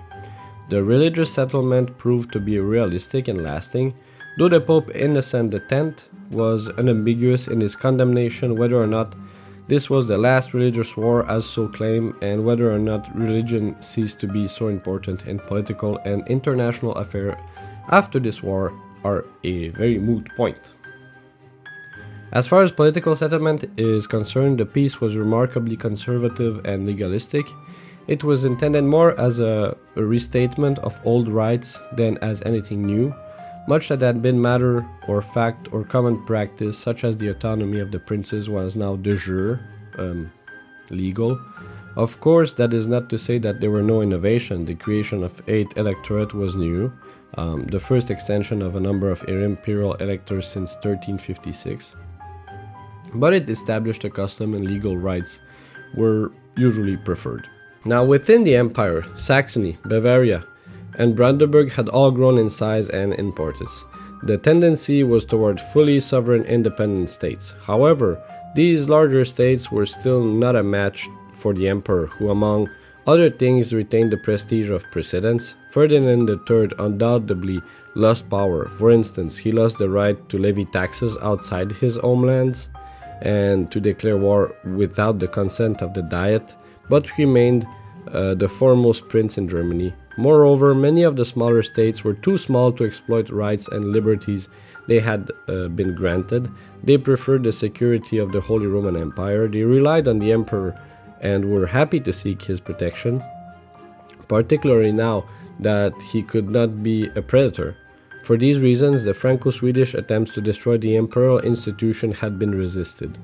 The 0.69 0.85
religious 0.85 1.33
settlement 1.33 1.97
proved 1.97 2.33
to 2.33 2.41
be 2.41 2.59
realistic 2.59 3.29
and 3.29 3.43
lasting, 3.43 3.95
though 4.39 4.49
the 4.49 4.61
Pope 4.61 4.91
Innocent 4.95 5.55
X 5.55 6.05
was 6.31 6.69
unambiguous 6.69 7.49
in 7.49 7.61
his 7.61 7.75
condemnation 7.75 8.57
whether 8.57 8.77
or 8.77 8.87
not 8.87 9.15
this 9.69 9.89
was 9.89 10.07
the 10.07 10.19
last 10.19 10.53
religious 10.53 10.97
war 10.97 11.29
as 11.31 11.47
so 11.47 11.69
claimed, 11.69 12.15
and 12.21 12.45
whether 12.45 12.71
or 12.71 12.79
not 12.79 13.15
religion 13.17 13.81
ceased 13.81 14.19
to 14.21 14.27
be 14.27 14.47
so 14.47 14.69
important 14.69 15.27
in 15.27 15.39
political 15.39 15.99
and 16.05 16.27
international 16.29 16.95
affairs 16.97 17.37
after 17.89 18.19
this 18.19 18.43
war 18.43 18.73
are 19.05 19.25
a 19.45 19.69
very 19.69 19.99
moot 19.99 20.29
point. 20.37 20.75
As 22.33 22.47
far 22.47 22.63
as 22.63 22.73
political 22.73 23.15
settlement 23.15 23.65
is 23.77 24.07
concerned, 24.07 24.59
the 24.59 24.65
peace 24.65 25.03
was 25.03 25.17
remarkably 25.17 25.77
conservative 25.77 26.65
and 26.65 26.87
legalistic. 26.87 27.47
It 28.09 28.25
was 28.25 28.47
intended 28.47 28.85
more 28.85 29.19
as 29.21 29.39
a, 29.39 29.77
restatement 29.97 30.79
of 30.79 30.99
old 31.05 31.29
rights 31.29 31.79
than 31.93 32.17
as 32.23 32.41
anything 32.43 32.87
new. 32.87 33.15
Much 33.69 33.89
that 33.89 34.01
had 34.01 34.23
been 34.23 34.41
matter 34.41 34.85
or 35.07 35.21
fact 35.21 35.69
or 35.73 35.85
common 35.85 36.25
practice, 36.25 36.79
such 36.79 37.05
as 37.05 37.19
the 37.19 37.29
autonomy 37.29 37.81
of 37.81 37.93
the 37.93 37.99
princes, 37.99 38.49
was 38.49 38.79
now 38.79 38.97
de 38.97 39.15
jure, 39.15 39.61
um, 39.99 40.33
legal. 40.89 41.39
Of 41.97 42.19
course, 42.21 42.55
that 42.55 42.73
is 42.73 42.89
not 42.89 43.11
to 43.11 43.19
say 43.19 43.37
that 43.41 43.61
there 43.61 43.71
were 43.71 43.83
no 43.83 44.01
innovation. 44.01 44.65
The 44.65 44.75
creation 44.75 45.23
of 45.23 45.43
eight 45.49 45.77
electorate 45.77 46.33
was 46.33 46.55
new, 46.55 46.91
um, 47.35 47.67
the 47.67 47.79
first 47.79 48.11
extension 48.11 48.63
of 48.63 48.75
a 48.75 48.81
number 48.81 49.11
of 49.11 49.23
imperial 49.29 49.95
electors 49.97 50.49
since 50.49 50.73
1356. 50.77 51.95
But 53.15 53.35
it 53.35 53.51
established 53.51 54.05
a 54.05 54.11
custom 54.11 54.55
and 54.55 54.65
legal 54.65 54.97
rights 54.97 55.41
were 55.95 56.33
usually 56.57 56.97
preferred. 56.97 57.49
Now, 57.85 58.05
within 58.05 58.45
the 58.45 58.57
empire, 58.57 59.05
Saxony, 59.17 59.79
Bavaria, 59.85 60.45
and 60.99 61.17
Brandenburg 61.17 61.73
had 61.73 61.89
all 61.89 62.11
grown 62.11 62.39
in 62.39 62.49
size 62.49 62.89
and 62.89 63.13
importance. 63.15 63.85
The 64.23 64.39
tendency 64.39 65.03
was 65.03 65.25
toward 65.25 65.61
fully 65.61 65.99
sovereign 65.99 66.45
independent 66.45 67.11
states. 67.11 67.55
However, 67.63 68.23
these 68.55 68.89
larger 68.89 69.25
states 69.25 69.73
were 69.73 69.87
still 69.87 70.23
not 70.23 70.55
a 70.55 70.63
match 70.63 71.09
for 71.33 71.53
the 71.53 71.69
emperor, 71.69 72.07
who, 72.07 72.31
among 72.31 72.71
other 73.07 73.31
things, 73.31 73.75
retained 73.75 74.13
the 74.13 74.17
prestige 74.19 74.71
of 74.71 74.89
precedence. 74.93 75.57
Ferdinand 75.71 76.29
III 76.29 76.69
undoubtedly 76.79 77.61
lost 77.97 78.31
power. 78.31 78.69
For 78.79 78.93
instance, 78.93 79.37
he 79.37 79.51
lost 79.51 79.79
the 79.79 79.89
right 79.89 80.17
to 80.29 80.39
levy 80.39 80.67
taxes 80.67 81.17
outside 81.21 81.73
his 81.73 81.97
homelands 81.97 82.69
and 83.23 83.71
to 83.71 83.81
declare 83.81 84.17
war 84.17 84.55
without 84.65 85.19
the 85.19 85.29
consent 85.29 85.81
of 85.81 85.95
the 85.95 86.03
Diet, 86.03 86.57
but 86.89 87.17
remained 87.17 87.67
uh, 88.13 88.35
the 88.35 88.49
foremost 88.49 89.09
prince 89.09 89.39
in 89.39 89.49
Germany. 89.49 89.95
Moreover, 90.19 90.75
many 90.75 91.05
of 91.05 91.17
the 91.17 91.25
smaller 91.25 91.63
states 91.63 92.05
were 92.05 92.15
too 92.15 92.37
small 92.37 92.73
to 92.73 92.85
exploit 92.85 93.31
rights 93.31 93.69
and 93.69 93.89
liberties 93.89 94.49
they 94.89 94.99
had 94.99 95.31
uh, 95.49 95.69
been 95.69 95.95
granted. 95.95 96.51
They 96.83 96.99
preferred 96.99 97.45
the 97.45 97.53
security 97.53 98.19
of 98.19 98.33
the 98.33 98.41
Holy 98.41 98.67
Roman 98.67 98.97
Empire. 98.97 99.49
They 99.49 99.63
relied 99.63 100.09
on 100.09 100.19
the 100.19 100.33
emperor 100.33 100.79
and 101.21 101.51
were 101.51 101.67
happy 101.67 102.01
to 102.01 102.13
seek 102.13 102.43
his 102.43 102.61
protection, 102.61 103.23
particularly 104.27 104.93
now 104.93 105.25
that 105.61 105.95
he 106.11 106.23
could 106.23 106.51
not 106.51 106.83
be 106.83 107.09
a 107.15 107.23
predator. 107.23 107.77
For 108.23 108.37
these 108.37 108.61
reasons, 108.61 109.05
the 109.05 109.15
Franco 109.15 109.51
Swedish 109.51 109.95
attempts 109.95 110.33
to 110.35 110.41
destroy 110.41 110.79
the 110.79 110.97
imperial 110.97 111.41
institution 111.41 112.13
had 112.13 112.39
been 112.39 112.55
resisted. 112.55 113.19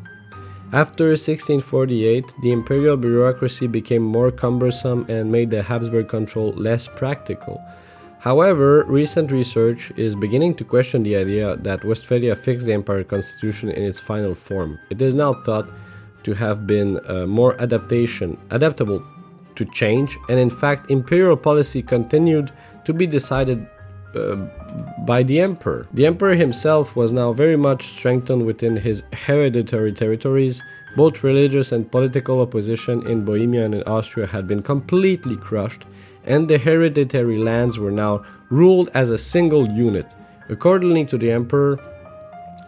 After 0.72 1.08
1648, 1.10 2.34
the 2.42 2.52
imperial 2.52 2.96
bureaucracy 2.96 3.66
became 3.66 4.02
more 4.02 4.30
cumbersome 4.30 5.06
and 5.08 5.32
made 5.32 5.50
the 5.50 5.62
Habsburg 5.62 6.08
control 6.08 6.52
less 6.52 6.88
practical. 6.88 7.62
However, 8.18 8.84
recent 8.88 9.30
research 9.30 9.92
is 9.96 10.16
beginning 10.16 10.56
to 10.56 10.64
question 10.64 11.04
the 11.04 11.16
idea 11.16 11.56
that 11.58 11.84
Westphalia 11.84 12.34
fixed 12.34 12.66
the 12.66 12.72
empire 12.72 13.04
constitution 13.04 13.70
in 13.70 13.84
its 13.84 14.00
final 14.00 14.34
form. 14.34 14.78
It 14.90 15.00
is 15.00 15.14
now 15.14 15.34
thought 15.44 15.70
to 16.24 16.34
have 16.34 16.66
been 16.66 17.00
uh, 17.08 17.26
more 17.26 17.58
adaptation 17.62 18.36
adaptable 18.50 19.02
to 19.54 19.64
change, 19.66 20.18
and 20.28 20.38
in 20.38 20.50
fact, 20.50 20.90
imperial 20.90 21.36
policy 21.36 21.82
continued 21.82 22.50
to 22.84 22.92
be 22.92 23.06
decided 23.06 23.66
by 25.06 25.22
the 25.22 25.40
emperor. 25.40 25.86
The 25.92 26.06
emperor 26.06 26.34
himself 26.34 26.96
was 26.96 27.12
now 27.12 27.32
very 27.32 27.56
much 27.56 27.88
strengthened 27.88 28.44
within 28.46 28.76
his 28.76 29.02
hereditary 29.12 29.92
territories. 29.92 30.62
Both 30.96 31.22
religious 31.22 31.72
and 31.72 31.90
political 31.90 32.40
opposition 32.40 33.06
in 33.06 33.24
Bohemia 33.24 33.64
and 33.64 33.74
in 33.74 33.82
Austria 33.82 34.26
had 34.26 34.48
been 34.48 34.62
completely 34.62 35.36
crushed, 35.36 35.84
and 36.24 36.48
the 36.48 36.58
hereditary 36.58 37.38
lands 37.38 37.78
were 37.78 37.90
now 37.90 38.24
ruled 38.50 38.88
as 38.94 39.10
a 39.10 39.18
single 39.18 39.68
unit. 39.68 40.14
Accordingly 40.48 41.04
to 41.06 41.18
the 41.18 41.30
emperor, 41.30 41.78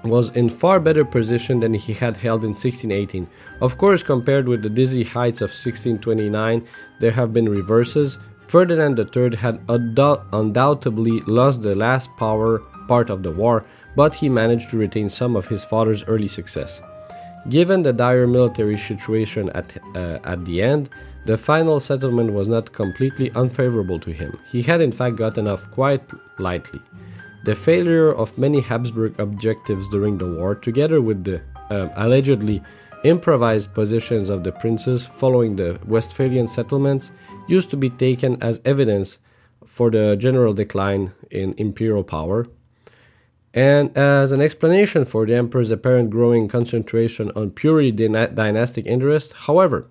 was 0.02 0.30
in 0.30 0.48
far 0.48 0.80
better 0.80 1.04
position 1.04 1.60
than 1.60 1.74
he 1.74 1.92
had 1.92 2.16
held 2.16 2.42
in 2.42 2.50
1618. 2.50 3.28
Of 3.60 3.76
course, 3.76 4.02
compared 4.02 4.48
with 4.48 4.62
the 4.62 4.70
dizzy 4.70 5.04
heights 5.04 5.40
of 5.40 5.50
1629, 5.50 6.66
there 7.00 7.10
have 7.10 7.32
been 7.32 7.48
reverses, 7.48 8.18
Ferdinand 8.50 8.98
III 8.98 9.36
had 9.36 9.60
undoubtedly 9.68 11.20
lost 11.20 11.62
the 11.62 11.76
last 11.76 12.10
power 12.16 12.58
part 12.88 13.08
of 13.08 13.22
the 13.22 13.30
war, 13.30 13.64
but 13.94 14.12
he 14.12 14.28
managed 14.28 14.70
to 14.70 14.76
retain 14.76 15.08
some 15.08 15.36
of 15.36 15.46
his 15.46 15.64
father's 15.64 16.02
early 16.08 16.26
success. 16.26 16.82
Given 17.48 17.84
the 17.84 17.92
dire 17.92 18.26
military 18.26 18.76
situation 18.76 19.50
at, 19.50 19.72
uh, 19.94 20.18
at 20.24 20.44
the 20.44 20.62
end, 20.62 20.90
the 21.26 21.38
final 21.38 21.78
settlement 21.78 22.32
was 22.32 22.48
not 22.48 22.72
completely 22.72 23.30
unfavorable 23.36 24.00
to 24.00 24.10
him. 24.10 24.36
He 24.50 24.62
had 24.62 24.80
in 24.80 24.90
fact 24.90 25.14
gotten 25.14 25.46
off 25.46 25.70
quite 25.70 26.02
lightly. 26.40 26.82
The 27.44 27.54
failure 27.54 28.12
of 28.12 28.36
many 28.36 28.60
Habsburg 28.60 29.20
objectives 29.20 29.86
during 29.90 30.18
the 30.18 30.26
war, 30.28 30.56
together 30.56 31.00
with 31.00 31.22
the 31.22 31.40
uh, 31.70 31.88
allegedly 31.94 32.64
improvised 33.04 33.74
positions 33.74 34.28
of 34.28 34.44
the 34.44 34.52
princes 34.52 35.06
following 35.06 35.56
the 35.56 35.78
Westphalian 35.86 36.48
settlements, 36.48 37.10
used 37.48 37.70
to 37.70 37.76
be 37.76 37.90
taken 37.90 38.40
as 38.42 38.60
evidence 38.64 39.18
for 39.66 39.90
the 39.90 40.16
general 40.16 40.52
decline 40.52 41.12
in 41.30 41.54
imperial 41.56 42.04
power, 42.04 42.46
and 43.52 43.96
as 43.96 44.32
an 44.32 44.40
explanation 44.40 45.04
for 45.04 45.26
the 45.26 45.34
emperor's 45.34 45.70
apparent 45.70 46.10
growing 46.10 46.46
concentration 46.48 47.32
on 47.34 47.50
purely 47.50 47.90
dynastic 47.90 48.86
interests. 48.86 49.32
However, 49.32 49.88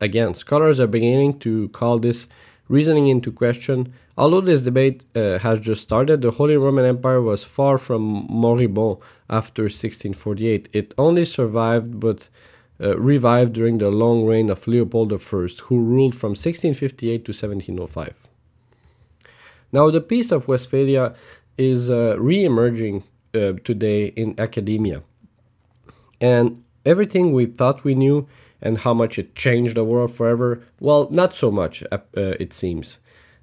again, 0.00 0.34
scholars 0.34 0.78
are 0.78 0.86
beginning 0.86 1.38
to 1.40 1.68
call 1.70 1.98
this 1.98 2.28
reasoning 2.68 3.08
into 3.08 3.32
question, 3.32 3.92
Although 4.18 4.40
this 4.40 4.62
debate 4.62 5.04
uh, 5.14 5.38
has 5.38 5.60
just 5.60 5.82
started, 5.82 6.22
the 6.22 6.30
Holy 6.30 6.56
Roman 6.56 6.86
Empire 6.86 7.20
was 7.20 7.44
far 7.44 7.76
from 7.76 8.26
moribund 8.30 8.98
after 9.28 9.64
1648. 9.64 10.68
It 10.72 10.94
only 10.98 11.24
survived 11.24 12.00
but 12.00 12.28
uh, 12.80 12.98
revived 12.98 13.54
during 13.54 13.78
the 13.78 13.90
long 13.90 14.26
reign 14.26 14.50
of 14.50 14.66
Leopold 14.66 15.12
I, 15.12 15.16
who 15.16 15.80
ruled 15.80 16.14
from 16.14 16.30
1658 16.30 17.24
to 17.24 17.30
1705. 17.30 18.14
Now, 19.72 19.90
the 19.90 20.00
Peace 20.00 20.30
of 20.30 20.48
Westphalia 20.48 21.14
is 21.58 21.90
uh, 21.90 22.16
re 22.18 22.44
emerging 22.44 23.04
uh, 23.34 23.52
today 23.64 24.06
in 24.08 24.38
academia. 24.38 25.02
And 26.20 26.62
everything 26.84 27.32
we 27.32 27.46
thought 27.46 27.84
we 27.84 27.94
knew 27.94 28.28
and 28.62 28.78
how 28.78 28.94
much 28.94 29.18
it 29.18 29.34
changed 29.34 29.76
the 29.76 29.84
world 29.84 30.14
forever, 30.14 30.62
well, 30.80 31.08
not 31.10 31.34
so 31.34 31.50
much, 31.50 31.82
uh, 31.92 31.98
it 32.14 32.52
seems. 32.52 32.98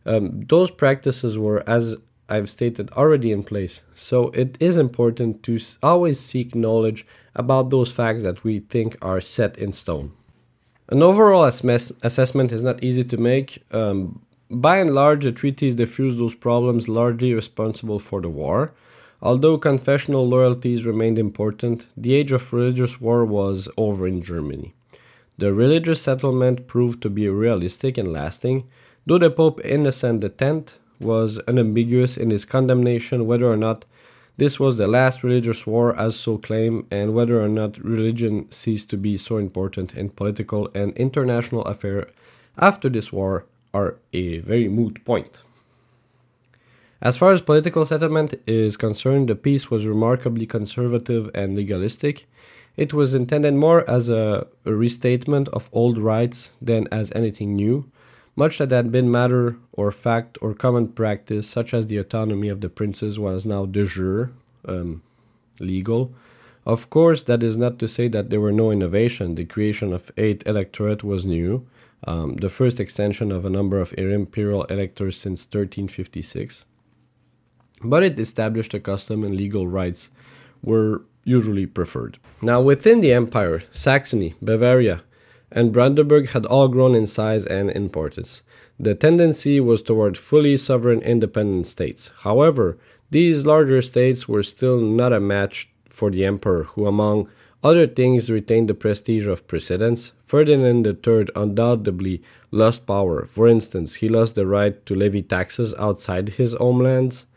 Um, 0.05 0.41
those 0.47 0.71
practices 0.71 1.37
were, 1.37 1.67
as 1.67 1.97
I've 2.33 2.49
stated, 2.49 2.89
already 2.91 3.31
in 3.31 3.43
place. 3.43 3.83
So 3.93 4.29
it 4.29 4.57
is 4.59 4.77
important 4.77 5.43
to 5.43 5.59
always 5.81 6.19
seek 6.19 6.55
knowledge 6.55 7.05
about 7.35 7.69
those 7.69 7.91
facts 7.91 8.23
that 8.23 8.43
we 8.43 8.59
think 8.59 8.97
are 9.01 9.21
set 9.21 9.57
in 9.57 9.71
stone. 9.73 10.13
An 10.89 11.01
overall 11.01 11.45
ass- 11.45 11.91
assessment 12.09 12.51
is 12.51 12.63
not 12.63 12.83
easy 12.83 13.03
to 13.03 13.17
make. 13.17 13.63
Um, 13.71 14.21
by 14.49 14.77
and 14.77 14.93
large, 14.93 15.23
the 15.23 15.31
treaties 15.31 15.75
diffuse 15.75 16.17
those 16.17 16.35
problems 16.35 16.89
largely 16.89 17.33
responsible 17.33 17.99
for 17.99 18.19
the 18.21 18.29
war. 18.29 18.73
Although 19.21 19.57
confessional 19.57 20.27
loyalties 20.27 20.85
remained 20.85 21.17
important, 21.17 21.87
the 21.95 22.13
age 22.13 22.31
of 22.31 22.51
religious 22.51 22.99
war 22.99 23.23
was 23.25 23.69
over 23.77 24.05
in 24.07 24.21
Germany. 24.21 24.73
The 25.37 25.53
religious 25.53 26.01
settlement 26.01 26.67
proved 26.67 27.01
to 27.03 27.09
be 27.09 27.27
realistic 27.29 27.97
and 27.97 28.11
lasting, 28.11 28.67
Though 29.05 29.17
the 29.17 29.29
Pope 29.29 29.59
Innocent 29.65 30.23
X 30.23 30.79
was 31.03 31.39
unambiguous 31.47 32.17
in 32.17 32.29
his 32.29 32.45
condemnation 32.45 33.27
whether 33.27 33.47
or 33.47 33.57
not 33.57 33.85
this 34.35 34.59
was 34.59 34.77
the 34.77 34.87
last 34.87 35.23
religious 35.23 35.67
war 35.67 35.95
as 35.95 36.15
so 36.15 36.39
claimed, 36.39 36.87
and 36.89 37.13
whether 37.13 37.39
or 37.39 37.47
not 37.47 37.77
religion 37.77 38.49
ceased 38.51 38.89
to 38.89 38.97
be 38.97 39.15
so 39.15 39.37
important 39.37 39.93
in 39.93 40.09
political 40.09 40.69
and 40.73 40.97
international 40.97 41.63
affairs 41.65 42.11
after 42.57 42.89
this 42.89 43.11
war 43.13 43.45
are 43.73 43.97
a 44.11 44.39
very 44.39 44.67
moot 44.67 45.03
point. 45.05 45.43
As 46.99 47.17
far 47.17 47.31
as 47.31 47.41
political 47.41 47.85
settlement 47.85 48.33
is 48.47 48.77
concerned, 48.77 49.27
the 49.27 49.35
peace 49.35 49.69
was 49.69 49.85
remarkably 49.85 50.45
conservative 50.45 51.29
and 51.35 51.55
legalistic. 51.55 52.25
It 52.77 52.93
was 52.93 53.13
intended 53.13 53.53
more 53.53 53.87
as 53.89 54.09
a, 54.09 54.47
a 54.65 54.73
restatement 54.73 55.47
of 55.49 55.69
old 55.73 55.97
rights 55.97 56.51
than 56.61 56.87
as 56.91 57.11
anything 57.13 57.55
new. 57.55 57.91
Much 58.35 58.57
that 58.57 58.71
had 58.71 58.91
been 58.91 59.11
matter 59.11 59.57
or 59.71 59.91
fact 59.91 60.37
or 60.41 60.53
common 60.53 60.87
practice, 60.87 61.47
such 61.47 61.73
as 61.73 61.87
the 61.87 61.97
autonomy 61.97 62.49
of 62.49 62.61
the 62.61 62.69
princes, 62.69 63.19
was 63.19 63.45
now 63.45 63.65
de 63.65 63.85
jure, 63.85 64.31
um, 64.67 65.03
legal. 65.59 66.11
Of 66.65 66.89
course, 66.89 67.23
that 67.23 67.43
is 67.43 67.57
not 67.57 67.77
to 67.79 67.87
say 67.87 68.07
that 68.07 68.29
there 68.29 68.41
were 68.41 68.51
no 68.51 68.71
innovation. 68.71 69.35
The 69.35 69.45
creation 69.45 69.93
of 69.93 70.11
eight 70.17 70.43
electorate 70.47 71.03
was 71.03 71.25
new, 71.25 71.67
um, 72.07 72.35
the 72.35 72.49
first 72.49 72.79
extension 72.79 73.31
of 73.31 73.45
a 73.45 73.49
number 73.49 73.79
of 73.79 73.93
imperial 73.93 74.63
electors 74.65 75.17
since 75.17 75.43
1356. 75.43 76.65
But 77.83 78.03
it 78.03 78.19
established 78.19 78.73
a 78.73 78.79
custom 78.79 79.23
and 79.23 79.35
legal 79.35 79.67
rights 79.67 80.09
were 80.63 81.03
usually 81.25 81.65
preferred. 81.65 82.17
Now, 82.41 82.61
within 82.61 83.01
the 83.01 83.13
empire, 83.13 83.63
Saxony, 83.71 84.35
Bavaria, 84.41 85.03
and 85.53 85.71
Brandenburg 85.71 86.29
had 86.29 86.45
all 86.47 86.67
grown 86.67 86.95
in 86.95 87.05
size 87.05 87.45
and 87.45 87.69
importance. 87.69 88.41
The 88.79 88.95
tendency 88.95 89.59
was 89.59 89.83
toward 89.83 90.17
fully 90.17 90.57
sovereign 90.57 91.01
independent 91.01 91.67
states. 91.67 92.11
However, 92.21 92.77
these 93.11 93.45
larger 93.45 93.81
states 93.81 94.27
were 94.27 94.41
still 94.41 94.81
not 94.81 95.13
a 95.13 95.19
match 95.19 95.69
for 95.87 96.09
the 96.09 96.25
emperor, 96.25 96.63
who, 96.63 96.87
among 96.87 97.29
other 97.63 97.85
things, 97.85 98.31
retained 98.31 98.67
the 98.67 98.73
prestige 98.73 99.27
of 99.27 99.47
precedence. 99.47 100.13
Ferdinand 100.25 100.87
III 100.87 101.27
undoubtedly 101.35 102.23
lost 102.49 102.87
power. 102.87 103.25
For 103.27 103.47
instance, 103.47 103.95
he 103.95 104.09
lost 104.09 104.33
the 104.33 104.47
right 104.47 104.83
to 104.87 104.95
levy 104.95 105.21
taxes 105.21 105.75
outside 105.77 106.29
his 106.29 106.53
homelands 106.53 107.27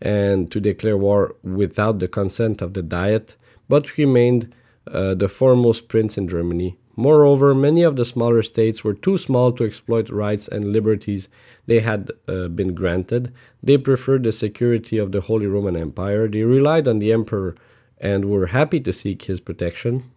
and 0.00 0.50
to 0.50 0.60
declare 0.60 0.96
war 0.96 1.36
without 1.42 1.98
the 1.98 2.08
consent 2.08 2.62
of 2.62 2.72
the 2.72 2.82
Diet, 2.82 3.36
but 3.68 3.98
remained 3.98 4.54
uh, 4.90 5.14
the 5.14 5.28
foremost 5.28 5.88
prince 5.88 6.16
in 6.16 6.26
Germany, 6.28 6.78
Moreover, 6.96 7.54
many 7.54 7.82
of 7.82 7.96
the 7.96 8.06
smaller 8.06 8.42
states 8.42 8.82
were 8.82 8.94
too 8.94 9.18
small 9.18 9.52
to 9.52 9.64
exploit 9.64 10.08
rights 10.08 10.48
and 10.48 10.72
liberties 10.72 11.28
they 11.66 11.80
had 11.80 12.10
uh, 12.26 12.48
been 12.48 12.74
granted. 12.74 13.34
They 13.62 13.76
preferred 13.76 14.22
the 14.22 14.32
security 14.32 14.96
of 14.96 15.12
the 15.12 15.20
Holy 15.20 15.46
Roman 15.46 15.76
Empire. 15.76 16.26
They 16.26 16.42
relied 16.42 16.88
on 16.88 16.98
the 16.98 17.12
emperor 17.12 17.54
and 17.98 18.24
were 18.24 18.46
happy 18.46 18.80
to 18.80 18.92
seek 18.92 19.24
his 19.24 19.40
protection, 19.40 20.10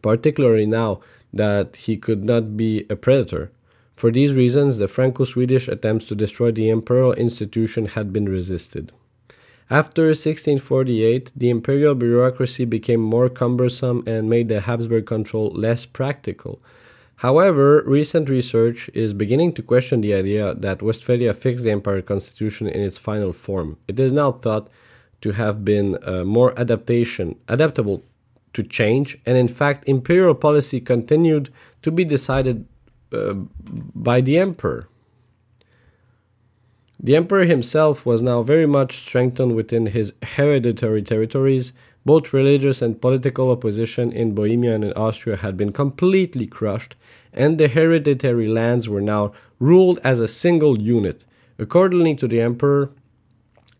particularly 0.00 0.66
now 0.66 1.00
that 1.32 1.76
he 1.76 1.96
could 1.96 2.24
not 2.24 2.56
be 2.56 2.86
a 2.88 2.94
predator. 2.94 3.50
For 3.96 4.10
these 4.10 4.32
reasons, 4.32 4.78
the 4.78 4.88
Franco 4.88 5.24
Swedish 5.24 5.68
attempts 5.68 6.06
to 6.06 6.14
destroy 6.14 6.52
the 6.52 6.70
imperial 6.70 7.12
institution 7.14 7.86
had 7.86 8.12
been 8.12 8.28
resisted. 8.28 8.92
After 9.70 10.06
1648, 10.06 11.32
the 11.36 11.48
imperial 11.48 11.94
bureaucracy 11.94 12.64
became 12.64 13.00
more 13.00 13.28
cumbersome 13.28 14.02
and 14.04 14.28
made 14.28 14.48
the 14.48 14.62
Habsburg 14.62 15.06
control 15.06 15.50
less 15.50 15.86
practical. 15.86 16.60
However, 17.16 17.84
recent 17.86 18.28
research 18.28 18.90
is 18.94 19.14
beginning 19.14 19.52
to 19.52 19.62
question 19.62 20.00
the 20.00 20.12
idea 20.14 20.54
that 20.54 20.82
Westphalia 20.82 21.34
fixed 21.34 21.62
the 21.62 21.70
empire 21.70 22.02
constitution 22.02 22.66
in 22.66 22.80
its 22.80 22.98
final 22.98 23.32
form. 23.32 23.76
It 23.86 24.00
is 24.00 24.12
now 24.12 24.32
thought 24.32 24.68
to 25.20 25.32
have 25.32 25.64
been 25.64 25.98
uh, 26.02 26.24
more 26.24 26.58
adaptation 26.58 27.36
adaptable 27.46 28.02
to 28.54 28.64
change, 28.64 29.18
and 29.24 29.36
in 29.36 29.46
fact, 29.46 29.88
imperial 29.88 30.34
policy 30.34 30.80
continued 30.80 31.50
to 31.82 31.92
be 31.92 32.04
decided 32.04 32.66
uh, 33.12 33.34
by 33.94 34.20
the 34.20 34.36
emperor. 34.36 34.88
The 37.02 37.16
emperor 37.16 37.44
himself 37.44 38.04
was 38.04 38.20
now 38.20 38.42
very 38.42 38.66
much 38.66 38.98
strengthened 38.98 39.56
within 39.56 39.86
his 39.86 40.12
hereditary 40.22 41.02
territories. 41.02 41.72
Both 42.04 42.34
religious 42.34 42.82
and 42.82 43.00
political 43.00 43.50
opposition 43.50 44.12
in 44.12 44.34
Bohemia 44.34 44.74
and 44.74 44.84
in 44.84 44.92
Austria 44.92 45.36
had 45.36 45.56
been 45.56 45.72
completely 45.72 46.46
crushed, 46.46 46.96
and 47.32 47.56
the 47.56 47.68
hereditary 47.68 48.48
lands 48.48 48.86
were 48.86 49.00
now 49.00 49.32
ruled 49.58 49.98
as 50.04 50.20
a 50.20 50.28
single 50.28 50.78
unit. 50.78 51.24
Accordingly 51.58 52.14
to 52.16 52.28
the 52.28 52.40
emperor, 52.40 52.90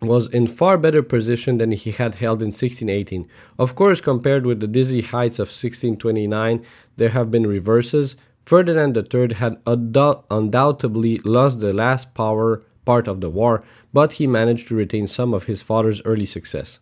was 0.00 0.28
in 0.30 0.46
far 0.46 0.78
better 0.78 1.02
position 1.02 1.58
than 1.58 1.72
he 1.72 1.90
had 1.90 2.14
held 2.14 2.40
in 2.40 2.48
1618. 2.48 3.28
Of 3.58 3.74
course, 3.74 4.00
compared 4.00 4.46
with 4.46 4.60
the 4.60 4.66
dizzy 4.66 5.02
heights 5.02 5.38
of 5.38 5.48
1629, 5.48 6.64
there 6.96 7.10
have 7.10 7.30
been 7.30 7.46
reverses. 7.46 8.16
Ferdinand 8.46 8.96
III 8.96 9.34
had 9.34 9.58
undoubtedly 9.66 11.18
lost 11.18 11.60
the 11.60 11.74
last 11.74 12.14
power 12.14 12.62
part 12.84 13.08
of 13.08 13.20
the 13.20 13.30
war, 13.30 13.62
but 13.92 14.14
he 14.14 14.26
managed 14.26 14.68
to 14.68 14.74
retain 14.74 15.06
some 15.06 15.34
of 15.34 15.44
his 15.44 15.62
father's 15.62 16.02
early 16.04 16.26
success. 16.26 16.78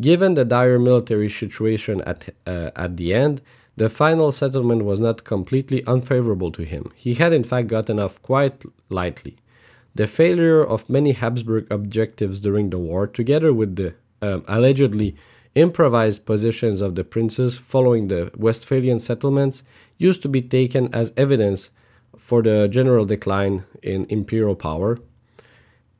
Given 0.00 0.34
the 0.34 0.44
dire 0.44 0.78
military 0.78 1.28
situation 1.28 2.00
at, 2.02 2.34
uh, 2.46 2.70
at 2.76 2.96
the 2.96 3.14
end, 3.14 3.42
the 3.76 3.88
final 3.88 4.32
settlement 4.32 4.84
was 4.84 5.00
not 5.00 5.24
completely 5.24 5.84
unfavorable 5.86 6.52
to 6.52 6.62
him. 6.62 6.92
He 6.94 7.14
had 7.14 7.32
in 7.32 7.44
fact 7.44 7.68
gotten 7.68 7.98
off 7.98 8.20
quite 8.22 8.64
lightly. 8.88 9.36
The 9.94 10.06
failure 10.08 10.62
of 10.62 10.88
many 10.88 11.12
Habsburg 11.12 11.66
objectives 11.70 12.40
during 12.40 12.70
the 12.70 12.78
war, 12.78 13.06
together 13.06 13.52
with 13.52 13.76
the 13.76 13.94
um, 14.22 14.44
allegedly 14.48 15.16
improvised 15.54 16.26
positions 16.26 16.80
of 16.80 16.96
the 16.96 17.04
princes 17.04 17.58
following 17.58 18.08
the 18.08 18.30
Westphalian 18.36 18.98
settlements, 18.98 19.62
used 19.98 20.22
to 20.22 20.28
be 20.28 20.42
taken 20.42 20.92
as 20.92 21.12
evidence 21.16 21.70
for 22.18 22.42
the 22.42 22.66
general 22.68 23.04
decline 23.04 23.64
in 23.82 24.06
imperial 24.08 24.56
power, 24.56 24.98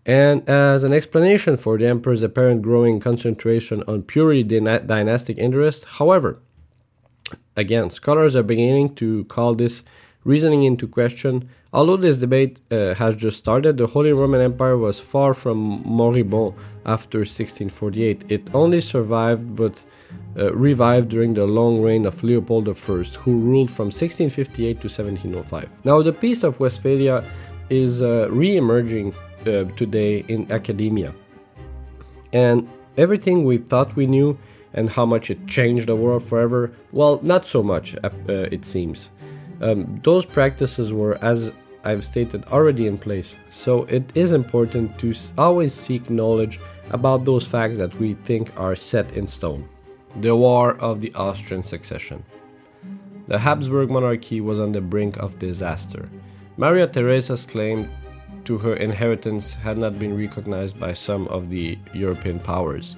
and 0.07 0.49
as 0.49 0.85
an 0.85 0.93
explanation 0.93 1.57
for 1.57 1.79
the 1.79 1.87
emperor's 1.87 2.23
apparent 2.23 2.63
growing 2.63 3.01
concentration 3.01 3.83
on 3.89 4.03
purely 4.03 4.43
dynastic 4.43 5.39
interest, 5.39 5.85
however, 5.85 6.41
again, 7.57 7.89
scholars 7.89 8.37
are 8.37 8.43
beginning 8.43 8.95
to 8.97 9.25
call 9.25 9.55
this 9.55 9.83
reasoning 10.25 10.65
into 10.65 10.87
question. 10.87 11.49
Although 11.73 11.97
this 11.97 12.19
debate 12.19 12.61
uh, 12.71 12.95
has 12.95 13.17
just 13.17 13.39
started, 13.39 13.77
the 13.77 13.87
Holy 13.87 14.13
Roman 14.13 14.41
Empire 14.41 14.77
was 14.77 15.01
far 15.01 15.35
from 15.35 15.83
moribund 15.85 16.55
after 16.87 17.19
1648. 17.19 18.25
It 18.29 18.49
only 18.55 18.81
survived 18.81 19.57
but 19.57 19.85
uh, 20.37 20.53
revived 20.53 21.09
during 21.09 21.35
the 21.35 21.47
long 21.47 21.81
reign 21.81 22.07
of 22.07 22.23
Leopold 22.23 22.69
I, 22.69 22.73
who 22.73 23.39
ruled 23.39 23.71
from 23.71 23.87
1658 23.87 24.81
to 24.81 24.89
1705. 24.89 25.69
Now, 25.85 26.03
the 26.03 26.13
Peace 26.13 26.43
of 26.43 26.61
Westphalia 26.61 27.25
is 27.71 28.03
uh, 28.03 28.29
re 28.31 28.57
emerging 28.57 29.15
uh, 29.49 29.65
today 29.77 30.25
in 30.29 30.51
academia. 30.51 31.15
And 32.33 32.69
everything 32.97 33.45
we 33.45 33.59
thought 33.59 33.97
we 33.97 34.07
knew 34.07 34.39
and 34.73 34.91
how 34.91 35.07
much 35.07 35.31
it 35.31 35.47
changed 35.47 35.89
the 35.89 35.97
world 35.97 36.25
forever, 36.25 36.73
well, 36.93 37.21
not 37.23 37.47
so 37.47 37.63
much, 37.63 37.95
uh, 38.03 38.11
it 38.29 38.65
seems. 38.65 39.11
Um, 39.61 40.01
those 40.03 40.25
practices 40.27 40.93
were, 40.93 41.17
as 41.25 41.53
I've 41.85 42.05
stated 42.05 42.45
already 42.47 42.87
in 42.87 42.99
place, 42.99 43.37
so 43.51 43.85
it 43.85 44.11
is 44.17 44.33
important 44.33 44.99
to 44.99 45.15
always 45.39 45.73
seek 45.73 46.11
knowledge 46.11 46.59
about 46.91 47.25
those 47.25 47.47
facts 47.47 47.79
that 47.79 47.95
we 47.99 48.15
think 48.25 48.51
are 48.59 48.75
set 48.75 49.13
in 49.13 49.27
stone. 49.27 49.69
The 50.21 50.35
War 50.35 50.77
of 50.79 51.01
the 51.01 51.15
Austrian 51.15 51.63
Succession. 51.63 52.25
The 53.27 53.39
Habsburg 53.39 53.91
monarchy 53.91 54.41
was 54.41 54.61
on 54.61 54.73
the 54.73 54.81
brink 54.81 55.17
of 55.17 55.39
disaster. 55.39 56.09
Maria 56.57 56.87
Theresa's 56.87 57.47
claim 57.47 57.91
to 58.45 58.59
her 58.59 58.75
inheritance 58.75 59.55
had 59.55 59.79
not 59.79 59.99
been 59.99 60.17
recognized 60.17 60.79
by 60.79 60.93
some 60.93 61.27
of 61.29 61.51
the 61.51 61.79
European 61.93 62.39
powers. 62.39 62.97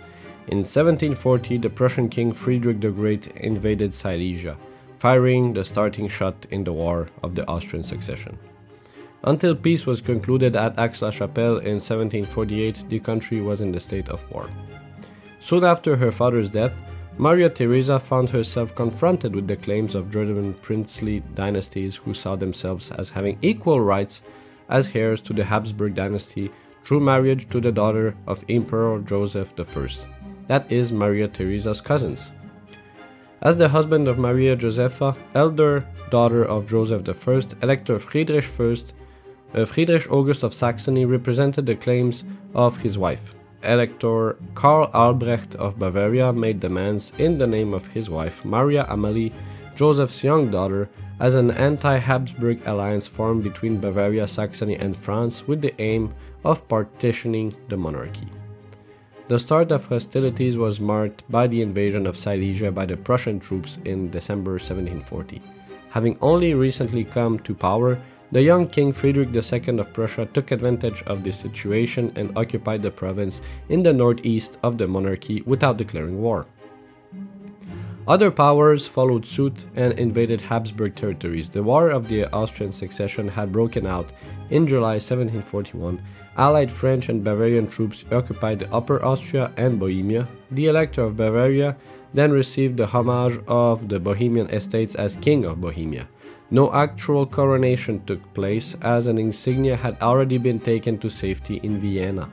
In 0.48 0.58
1740, 0.58 1.58
the 1.58 1.70
Prussian 1.70 2.08
king 2.08 2.32
Friedrich 2.32 2.80
the 2.80 2.90
Great 2.90 3.28
invaded 3.36 3.92
Silesia, 3.92 4.56
firing 4.98 5.52
the 5.52 5.64
starting 5.64 6.08
shot 6.08 6.46
in 6.50 6.64
the 6.64 6.72
War 6.72 7.08
of 7.22 7.34
the 7.34 7.46
Austrian 7.48 7.82
Succession. 7.82 8.38
Until 9.24 9.56
peace 9.56 9.86
was 9.86 10.00
concluded 10.00 10.54
at 10.54 10.78
Aix-la-Chapelle 10.78 11.58
in 11.58 11.80
1748, 11.80 12.84
the 12.88 13.00
country 13.00 13.40
was 13.40 13.60
in 13.60 13.72
the 13.72 13.80
state 13.80 14.08
of 14.08 14.22
war. 14.30 14.48
Soon 15.40 15.64
after 15.64 15.96
her 15.96 16.12
father's 16.12 16.50
death, 16.50 16.72
Maria 17.18 17.48
Theresa 17.48 17.98
found 17.98 18.28
herself 18.30 18.74
confronted 18.74 19.34
with 19.34 19.48
the 19.48 19.56
claims 19.56 19.94
of 19.94 20.10
German 20.10 20.54
princely 20.54 21.20
dynasties 21.34 21.96
who 21.96 22.12
saw 22.12 22.36
themselves 22.36 22.90
as 22.92 23.08
having 23.08 23.38
equal 23.40 23.80
rights 23.80 24.22
as 24.68 24.94
heirs 24.94 25.20
to 25.22 25.32
the 25.32 25.44
Habsburg 25.44 25.94
dynasty 25.94 26.50
through 26.82 27.00
marriage 27.00 27.48
to 27.50 27.60
the 27.60 27.72
daughter 27.72 28.16
of 28.26 28.44
Emperor 28.48 29.00
Joseph 29.00 29.52
I, 29.58 29.88
that 30.46 30.70
is, 30.70 30.92
Maria 30.92 31.28
Theresa's 31.28 31.80
cousins. 31.80 32.32
As 33.42 33.56
the 33.56 33.68
husband 33.68 34.08
of 34.08 34.18
Maria 34.18 34.56
Josepha, 34.56 35.16
elder 35.34 35.84
daughter 36.10 36.44
of 36.44 36.68
Joseph 36.68 37.28
I, 37.28 37.42
Elector 37.62 37.98
Friedrich 37.98 38.48
I, 38.58 38.76
uh, 39.54 39.64
Friedrich 39.64 40.10
August 40.10 40.42
of 40.42 40.54
Saxony 40.54 41.04
represented 41.04 41.66
the 41.66 41.74
claims 41.74 42.24
of 42.54 42.78
his 42.78 42.96
wife. 42.96 43.34
Elector 43.62 44.36
Karl 44.54 44.90
Albrecht 44.94 45.54
of 45.56 45.78
Bavaria 45.78 46.32
made 46.32 46.60
demands 46.60 47.12
in 47.18 47.38
the 47.38 47.46
name 47.46 47.74
of 47.74 47.86
his 47.88 48.08
wife, 48.08 48.44
Maria 48.44 48.86
Amalie, 48.88 49.32
Joseph's 49.76 50.24
young 50.24 50.50
daughter, 50.50 50.88
as 51.20 51.34
an 51.34 51.50
anti 51.50 51.98
Habsburg 51.98 52.66
alliance 52.66 53.06
formed 53.06 53.44
between 53.44 53.78
Bavaria, 53.78 54.26
Saxony, 54.26 54.74
and 54.76 54.96
France 54.96 55.46
with 55.46 55.60
the 55.60 55.78
aim 55.80 56.14
of 56.44 56.66
partitioning 56.66 57.54
the 57.68 57.76
monarchy. 57.76 58.26
The 59.28 59.38
start 59.38 59.72
of 59.72 59.84
hostilities 59.86 60.56
was 60.56 60.80
marked 60.80 61.30
by 61.30 61.46
the 61.46 61.60
invasion 61.60 62.06
of 62.06 62.16
Silesia 62.16 62.72
by 62.72 62.86
the 62.86 62.96
Prussian 62.96 63.38
troops 63.38 63.78
in 63.84 64.10
December 64.10 64.52
1740. 64.52 65.42
Having 65.90 66.16
only 66.22 66.54
recently 66.54 67.04
come 67.04 67.38
to 67.40 67.54
power, 67.54 68.00
the 68.32 68.42
young 68.42 68.66
King 68.68 68.92
Friedrich 68.92 69.28
II 69.34 69.78
of 69.78 69.92
Prussia 69.92 70.26
took 70.32 70.52
advantage 70.52 71.02
of 71.02 71.22
the 71.22 71.32
situation 71.32 72.12
and 72.16 72.36
occupied 72.38 72.82
the 72.82 72.90
province 72.90 73.42
in 73.68 73.82
the 73.82 73.92
northeast 73.92 74.58
of 74.62 74.78
the 74.78 74.86
monarchy 74.86 75.42
without 75.42 75.76
declaring 75.76 76.22
war. 76.22 76.46
Other 78.08 78.30
powers 78.30 78.86
followed 78.86 79.26
suit 79.26 79.66
and 79.74 79.98
invaded 79.98 80.40
Habsburg 80.40 80.94
territories. 80.94 81.50
The 81.50 81.64
War 81.64 81.90
of 81.90 82.06
the 82.06 82.32
Austrian 82.32 82.70
Succession 82.70 83.26
had 83.26 83.50
broken 83.50 83.84
out 83.84 84.12
in 84.50 84.68
July 84.68 85.00
1741. 85.02 86.00
Allied 86.36 86.70
French 86.70 87.08
and 87.08 87.24
Bavarian 87.24 87.66
troops 87.66 88.04
occupied 88.12 88.60
the 88.60 88.72
Upper 88.72 89.04
Austria 89.04 89.50
and 89.56 89.80
Bohemia. 89.80 90.28
The 90.52 90.66
Elector 90.66 91.02
of 91.02 91.16
Bavaria 91.16 91.76
then 92.14 92.30
received 92.30 92.76
the 92.76 92.86
homage 92.86 93.40
of 93.48 93.88
the 93.88 93.98
Bohemian 93.98 94.48
estates 94.50 94.94
as 94.94 95.16
King 95.16 95.44
of 95.44 95.60
Bohemia. 95.60 96.06
No 96.52 96.72
actual 96.72 97.26
coronation 97.26 98.04
took 98.04 98.22
place, 98.34 98.76
as 98.82 99.08
an 99.08 99.18
insignia 99.18 99.74
had 99.74 100.00
already 100.00 100.38
been 100.38 100.60
taken 100.60 100.96
to 100.98 101.10
safety 101.10 101.58
in 101.64 101.80
Vienna. 101.80 102.32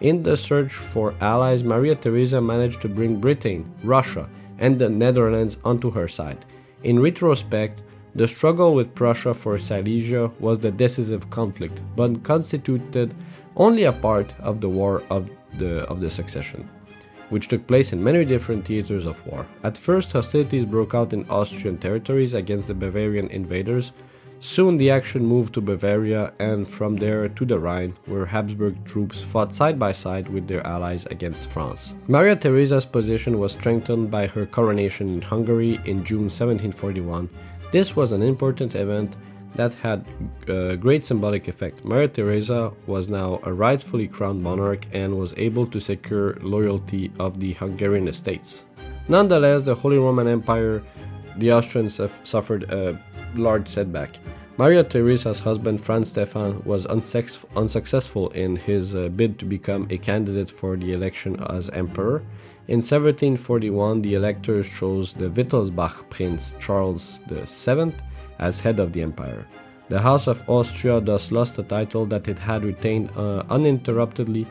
In 0.00 0.24
the 0.24 0.36
search 0.36 0.72
for 0.72 1.14
allies, 1.20 1.62
Maria 1.62 1.94
Theresa 1.94 2.40
managed 2.40 2.80
to 2.82 2.88
bring 2.88 3.20
Britain, 3.20 3.72
Russia, 3.84 4.28
and 4.58 4.78
the 4.78 4.88
Netherlands 4.88 5.58
onto 5.64 5.90
her 5.90 6.08
side. 6.08 6.44
In 6.82 7.00
retrospect, 7.00 7.82
the 8.14 8.28
struggle 8.28 8.74
with 8.74 8.94
Prussia 8.94 9.34
for 9.34 9.58
Silesia 9.58 10.30
was 10.40 10.58
the 10.58 10.70
decisive 10.70 11.30
conflict, 11.30 11.82
but 11.96 12.22
constituted 12.22 13.14
only 13.56 13.84
a 13.84 13.92
part 13.92 14.34
of 14.40 14.60
the 14.60 14.68
war 14.68 15.02
of 15.10 15.28
the, 15.58 15.84
of 15.84 16.00
the 16.00 16.10
succession 16.10 16.68
which 17.30 17.48
took 17.48 17.66
place 17.66 17.92
in 17.92 18.02
many 18.02 18.24
different 18.24 18.64
theaters 18.64 19.06
of 19.06 19.24
war. 19.26 19.46
At 19.62 19.76
first, 19.76 20.12
hostilities 20.12 20.64
broke 20.64 20.94
out 20.94 21.12
in 21.12 21.28
Austrian 21.28 21.78
territories 21.78 22.34
against 22.34 22.68
the 22.68 22.74
Bavarian 22.74 23.28
invaders. 23.28 23.92
Soon 24.40 24.76
the 24.76 24.90
action 24.90 25.24
moved 25.24 25.54
to 25.54 25.60
Bavaria 25.60 26.32
and 26.38 26.66
from 26.68 26.96
there 26.96 27.28
to 27.28 27.44
the 27.44 27.58
Rhine, 27.58 27.96
where 28.06 28.24
Habsburg 28.24 28.84
troops 28.84 29.20
fought 29.20 29.52
side 29.52 29.78
by 29.78 29.90
side 29.90 30.28
with 30.28 30.46
their 30.46 30.64
allies 30.64 31.06
against 31.06 31.48
France. 31.48 31.94
Maria 32.06 32.36
Theresa's 32.36 32.84
position 32.84 33.40
was 33.40 33.52
strengthened 33.52 34.12
by 34.12 34.28
her 34.28 34.46
coronation 34.46 35.08
in 35.12 35.22
Hungary 35.22 35.80
in 35.86 36.04
June 36.04 36.30
1741. 36.30 37.28
This 37.72 37.96
was 37.96 38.12
an 38.12 38.22
important 38.22 38.76
event 38.76 39.16
that 39.56 39.74
had 39.74 40.04
a 40.46 40.76
great 40.76 41.02
symbolic 41.02 41.48
effect. 41.48 41.84
Maria 41.84 42.06
Theresa 42.06 42.72
was 42.86 43.08
now 43.08 43.40
a 43.42 43.52
rightfully 43.52 44.06
crowned 44.06 44.40
monarch 44.40 44.86
and 44.92 45.18
was 45.18 45.34
able 45.36 45.66
to 45.66 45.80
secure 45.80 46.34
loyalty 46.42 47.10
of 47.18 47.40
the 47.40 47.54
Hungarian 47.54 48.06
estates. 48.06 48.66
Nonetheless, 49.08 49.64
the 49.64 49.74
Holy 49.74 49.98
Roman 49.98 50.28
Empire, 50.28 50.82
the 51.38 51.52
Austrians 51.52 52.00
suffered 52.22 52.64
a 52.64 53.00
large 53.34 53.68
setback. 53.68 54.18
Maria 54.58 54.82
Theresa's 54.82 55.38
husband 55.38 55.80
Franz 55.80 56.08
Stephan 56.08 56.62
was 56.64 56.84
unsuccessful 56.86 58.28
in 58.30 58.56
his 58.56 58.94
uh, 58.94 59.08
bid 59.08 59.38
to 59.38 59.44
become 59.44 59.86
a 59.90 59.98
candidate 59.98 60.50
for 60.50 60.76
the 60.76 60.92
election 60.92 61.40
as 61.48 61.70
emperor. 61.70 62.22
In 62.66 62.78
1741, 62.78 64.02
the 64.02 64.14
electors 64.14 64.68
chose 64.68 65.12
the 65.12 65.30
Wittelsbach 65.30 66.10
prince 66.10 66.54
Charles 66.58 67.20
VII 67.28 67.94
as 68.40 68.60
head 68.60 68.80
of 68.80 68.92
the 68.92 69.02
empire. 69.02 69.46
The 69.88 70.00
House 70.00 70.26
of 70.26 70.42
Austria 70.48 71.00
thus 71.00 71.32
lost 71.32 71.58
a 71.58 71.62
title 71.62 72.04
that 72.06 72.28
it 72.28 72.38
had 72.38 72.64
retained 72.64 73.10
uh, 73.16 73.44
uninterruptedly 73.48 74.46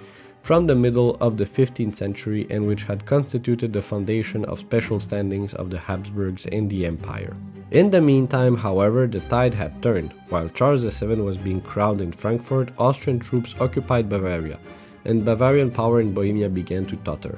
from 0.47 0.65
the 0.65 0.73
middle 0.73 1.17
of 1.19 1.35
the 1.35 1.43
15th 1.43 1.93
century 1.93 2.47
and 2.49 2.65
which 2.65 2.85
had 2.85 3.05
constituted 3.05 3.73
the 3.73 3.81
foundation 3.81 4.45
of 4.45 4.57
special 4.57 4.97
standings 4.97 5.53
of 5.55 5.69
the 5.69 5.77
Habsburgs 5.77 6.45
in 6.45 6.69
the 6.69 6.85
empire. 6.85 7.35
In 7.71 7.89
the 7.89 7.99
meantime, 7.99 8.55
however, 8.55 9.07
the 9.07 9.19
tide 9.19 9.53
had 9.53 9.83
turned. 9.83 10.13
While 10.29 10.47
Charles 10.47 10.85
VII 10.85 11.15
was 11.15 11.37
being 11.37 11.59
crowned 11.59 11.99
in 11.99 12.13
Frankfurt, 12.13 12.69
Austrian 12.77 13.19
troops 13.19 13.55
occupied 13.59 14.07
Bavaria, 14.07 14.57
and 15.03 15.25
Bavarian 15.25 15.69
power 15.69 15.99
in 15.99 16.13
Bohemia 16.13 16.47
began 16.47 16.85
to 16.85 16.95
totter. 16.95 17.37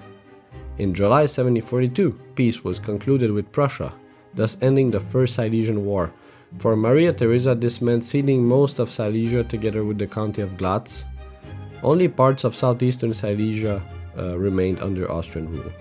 In 0.78 0.94
July 0.94 1.26
1742, 1.26 2.12
peace 2.36 2.64
was 2.64 2.78
concluded 2.78 3.32
with 3.32 3.52
Prussia, 3.52 3.92
thus 4.36 4.56
ending 4.62 4.92
the 4.92 5.00
First 5.00 5.34
Silesian 5.34 5.84
War, 5.84 6.14
for 6.60 6.76
Maria 6.76 7.12
Theresa, 7.12 7.56
this 7.56 7.82
meant 7.82 8.04
ceding 8.04 8.46
most 8.46 8.78
of 8.78 8.92
Silesia 8.92 9.44
together 9.46 9.84
with 9.84 9.98
the 9.98 10.06
county 10.06 10.44
of 10.44 10.58
Glatz. 10.58 11.06
Only 11.84 12.08
parts 12.08 12.44
of 12.44 12.56
southeastern 12.56 13.14
Silesia 13.14 13.82
uh, 14.18 14.38
remained 14.38 14.82
under 14.82 15.10
Austrian 15.12 15.50
rule. 15.52 15.72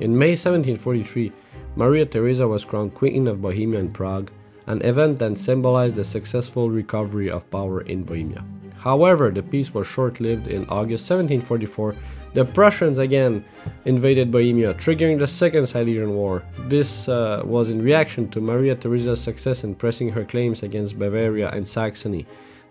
In 0.00 0.16
May 0.16 0.30
1743, 0.30 1.32
Maria 1.76 2.06
Theresa 2.06 2.46
was 2.46 2.64
crowned 2.64 2.94
Queen 2.94 3.26
of 3.26 3.42
Bohemia 3.42 3.80
in 3.80 3.92
Prague, 3.92 4.30
an 4.66 4.80
event 4.82 5.18
that 5.18 5.38
symbolized 5.38 5.96
the 5.96 6.04
successful 6.04 6.70
recovery 6.70 7.30
of 7.30 7.48
power 7.50 7.80
in 7.82 8.04
Bohemia. 8.04 8.44
However, 8.76 9.30
the 9.30 9.42
peace 9.42 9.72
was 9.72 9.86
short 9.86 10.20
lived. 10.20 10.46
In 10.46 10.64
August 10.68 11.08
1744, 11.08 11.96
the 12.34 12.44
Prussians 12.44 12.98
again 12.98 13.44
invaded 13.86 14.30
Bohemia, 14.30 14.74
triggering 14.74 15.18
the 15.18 15.26
Second 15.26 15.66
Silesian 15.66 16.14
War. 16.14 16.42
This 16.68 17.08
uh, 17.08 17.42
was 17.44 17.70
in 17.70 17.80
reaction 17.80 18.28
to 18.30 18.40
Maria 18.40 18.74
Theresa's 18.74 19.20
success 19.20 19.64
in 19.64 19.74
pressing 19.74 20.10
her 20.10 20.24
claims 20.24 20.62
against 20.62 20.98
Bavaria 20.98 21.48
and 21.50 21.66
Saxony. 21.66 22.26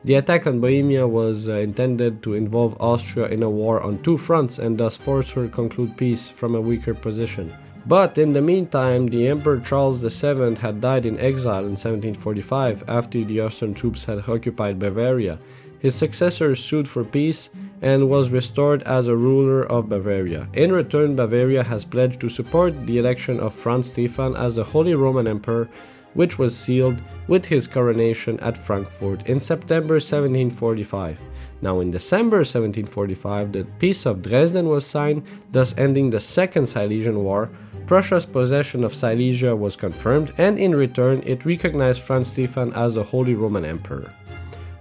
The 0.06 0.16
attack 0.16 0.48
on 0.48 0.60
Bohemia 0.60 1.08
was 1.08 1.48
uh, 1.48 1.54
intended 1.54 2.22
to 2.24 2.34
involve 2.34 2.76
Austria 2.82 3.28
in 3.28 3.42
a 3.42 3.50
war 3.50 3.82
on 3.82 4.04
two 4.04 4.18
fronts 4.18 4.60
and 4.60 4.78
thus 4.78 4.98
force 4.98 5.32
her 5.32 5.46
to 5.46 5.50
conclude 5.50 5.96
peace 5.96 6.30
from 6.30 6.56
a 6.56 6.62
weaker 6.62 6.94
position. 6.94 7.54
But 7.86 8.18
in 8.18 8.34
the 8.34 8.42
meantime, 8.42 9.08
the 9.08 9.28
Emperor 9.30 9.60
Charles 9.60 10.02
VII 10.02 10.56
had 10.56 10.82
died 10.82 11.06
in 11.06 11.20
exile 11.20 11.66
in 11.66 11.78
1745 11.80 12.84
after 12.90 13.24
the 13.24 13.40
Austrian 13.40 13.74
troops 13.74 14.04
had 14.04 14.28
occupied 14.28 14.80
Bavaria. 14.80 15.40
His 15.80 15.96
successor 15.96 16.56
sued 16.56 16.88
for 16.88 17.04
peace 17.04 17.50
and 17.82 18.10
was 18.10 18.30
restored 18.30 18.84
as 18.84 19.08
a 19.08 19.16
ruler 19.16 19.64
of 19.64 19.90
Bavaria. 19.90 20.50
In 20.54 20.72
return, 20.72 21.16
Bavaria 21.16 21.64
has 21.64 21.84
pledged 21.84 22.20
to 22.22 22.30
support 22.30 22.88
the 22.88 22.98
election 22.98 23.40
of 23.40 23.54
Franz 23.54 23.92
Stephan 23.92 24.36
as 24.36 24.56
the 24.56 24.64
Holy 24.64 24.96
Roman 24.96 25.28
Emperor, 25.28 25.70
which 26.14 26.38
was 26.38 26.56
sealed 26.56 27.02
with 27.28 27.46
his 27.46 27.68
coronation 27.68 28.40
at 28.40 28.58
Frankfurt 28.58 29.28
in 29.28 29.40
September 29.40 29.96
1745. 29.96 31.18
Now, 31.62 31.80
in 31.80 31.92
December 31.92 32.40
1745, 32.40 33.52
the 33.54 33.64
Peace 33.80 34.06
of 34.06 34.22
Dresden 34.22 34.68
was 34.68 34.86
signed, 34.86 35.24
thus 35.52 35.74
ending 35.78 36.10
the 36.10 36.20
Second 36.20 36.68
Silesian 36.68 37.24
War. 37.24 37.50
Prussia's 37.86 38.26
possession 38.26 38.84
of 38.84 38.94
Silesia 38.94 39.56
was 39.56 39.76
confirmed, 39.76 40.34
and 40.38 40.60
in 40.60 40.76
return, 40.76 41.24
it 41.26 41.46
recognized 41.46 42.02
Franz 42.02 42.28
Stephan 42.28 42.74
as 42.74 42.94
the 42.94 43.04
Holy 43.04 43.34
Roman 43.34 43.64
Emperor. 43.64 44.12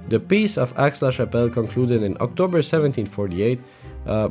The 0.09 0.19
Peace 0.19 0.59
of 0.59 0.77
Aix-la-Chapelle, 0.77 1.51
concluded 1.51 2.03
in 2.03 2.17
October 2.21 2.59
1748, 2.59 3.61
uh, 4.07 4.29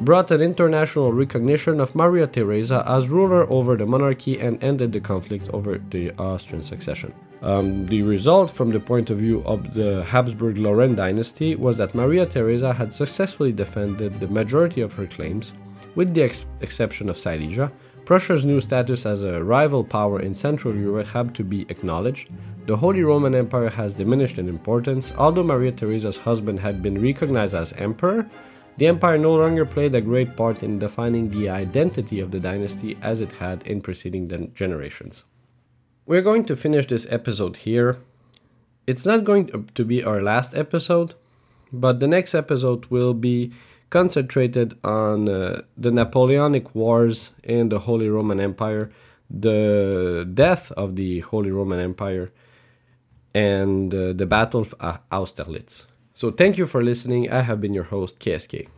brought 0.00 0.30
an 0.30 0.40
international 0.40 1.12
recognition 1.12 1.80
of 1.80 1.94
Maria 1.94 2.26
Theresa 2.26 2.84
as 2.86 3.08
ruler 3.08 3.48
over 3.50 3.76
the 3.76 3.86
monarchy 3.86 4.40
and 4.40 4.62
ended 4.62 4.92
the 4.92 5.00
conflict 5.00 5.48
over 5.52 5.78
the 5.90 6.10
Austrian 6.18 6.62
succession. 6.62 7.14
Um, 7.42 7.86
the 7.86 8.02
result, 8.02 8.50
from 8.50 8.70
the 8.70 8.80
point 8.80 9.10
of 9.10 9.18
view 9.18 9.42
of 9.44 9.74
the 9.74 10.02
Habsburg 10.04 10.56
Lorraine 10.56 10.94
dynasty, 10.94 11.54
was 11.54 11.76
that 11.76 11.94
Maria 11.94 12.24
Theresa 12.24 12.72
had 12.72 12.92
successfully 12.92 13.52
defended 13.52 14.18
the 14.18 14.28
majority 14.28 14.80
of 14.80 14.94
her 14.94 15.06
claims, 15.06 15.52
with 15.94 16.14
the 16.14 16.22
ex- 16.22 16.46
exception 16.60 17.08
of 17.08 17.18
Silesia. 17.18 17.70
Prussia's 18.04 18.44
new 18.44 18.60
status 18.60 19.06
as 19.06 19.24
a 19.24 19.42
rival 19.42 19.84
power 19.84 20.20
in 20.20 20.34
Central 20.34 20.74
Europe 20.74 21.06
had 21.06 21.34
to 21.34 21.44
be 21.44 21.62
acknowledged. 21.68 22.30
The 22.66 22.76
Holy 22.76 23.02
Roman 23.02 23.34
Empire 23.34 23.68
has 23.68 23.94
diminished 23.94 24.38
in 24.38 24.48
importance. 24.48 25.12
Although 25.16 25.44
Maria 25.44 25.72
Theresa's 25.72 26.18
husband 26.18 26.60
had 26.60 26.82
been 26.82 27.00
recognized 27.00 27.54
as 27.54 27.72
emperor, 27.74 28.26
the 28.76 28.86
empire 28.86 29.18
no 29.18 29.34
longer 29.34 29.64
played 29.64 29.94
a 29.94 30.00
great 30.00 30.36
part 30.36 30.62
in 30.62 30.78
defining 30.78 31.30
the 31.30 31.48
identity 31.48 32.20
of 32.20 32.30
the 32.30 32.40
dynasty 32.40 32.96
as 33.02 33.20
it 33.20 33.32
had 33.32 33.62
in 33.66 33.80
preceding 33.80 34.52
generations. 34.54 35.24
We're 36.06 36.22
going 36.22 36.44
to 36.46 36.56
finish 36.56 36.86
this 36.86 37.06
episode 37.08 37.58
here. 37.58 37.98
It's 38.86 39.06
not 39.06 39.24
going 39.24 39.68
to 39.74 39.84
be 39.84 40.02
our 40.02 40.20
last 40.20 40.54
episode, 40.54 41.14
but 41.72 42.00
the 42.00 42.08
next 42.08 42.34
episode 42.34 42.86
will 42.86 43.14
be 43.14 43.52
concentrated 43.90 44.76
on 44.84 45.28
uh, 45.28 45.62
the 45.78 45.90
Napoleonic 45.90 46.74
Wars 46.74 47.32
in 47.42 47.68
the 47.68 47.78
Holy 47.78 48.08
Roman 48.08 48.40
Empire, 48.40 48.90
the 49.30 50.28
death 50.34 50.72
of 50.72 50.96
the 50.96 51.20
Holy 51.20 51.50
Roman 51.50 51.78
Empire, 51.78 52.32
and 53.34 53.94
uh, 53.94 54.12
the 54.12 54.26
Battle 54.26 54.62
of 54.62 54.74
Austerlitz. 55.10 55.86
So, 56.14 56.30
thank 56.30 56.56
you 56.56 56.66
for 56.66 56.82
listening. 56.82 57.30
I 57.30 57.42
have 57.42 57.60
been 57.60 57.74
your 57.74 57.84
host, 57.84 58.20
KSK. 58.20 58.68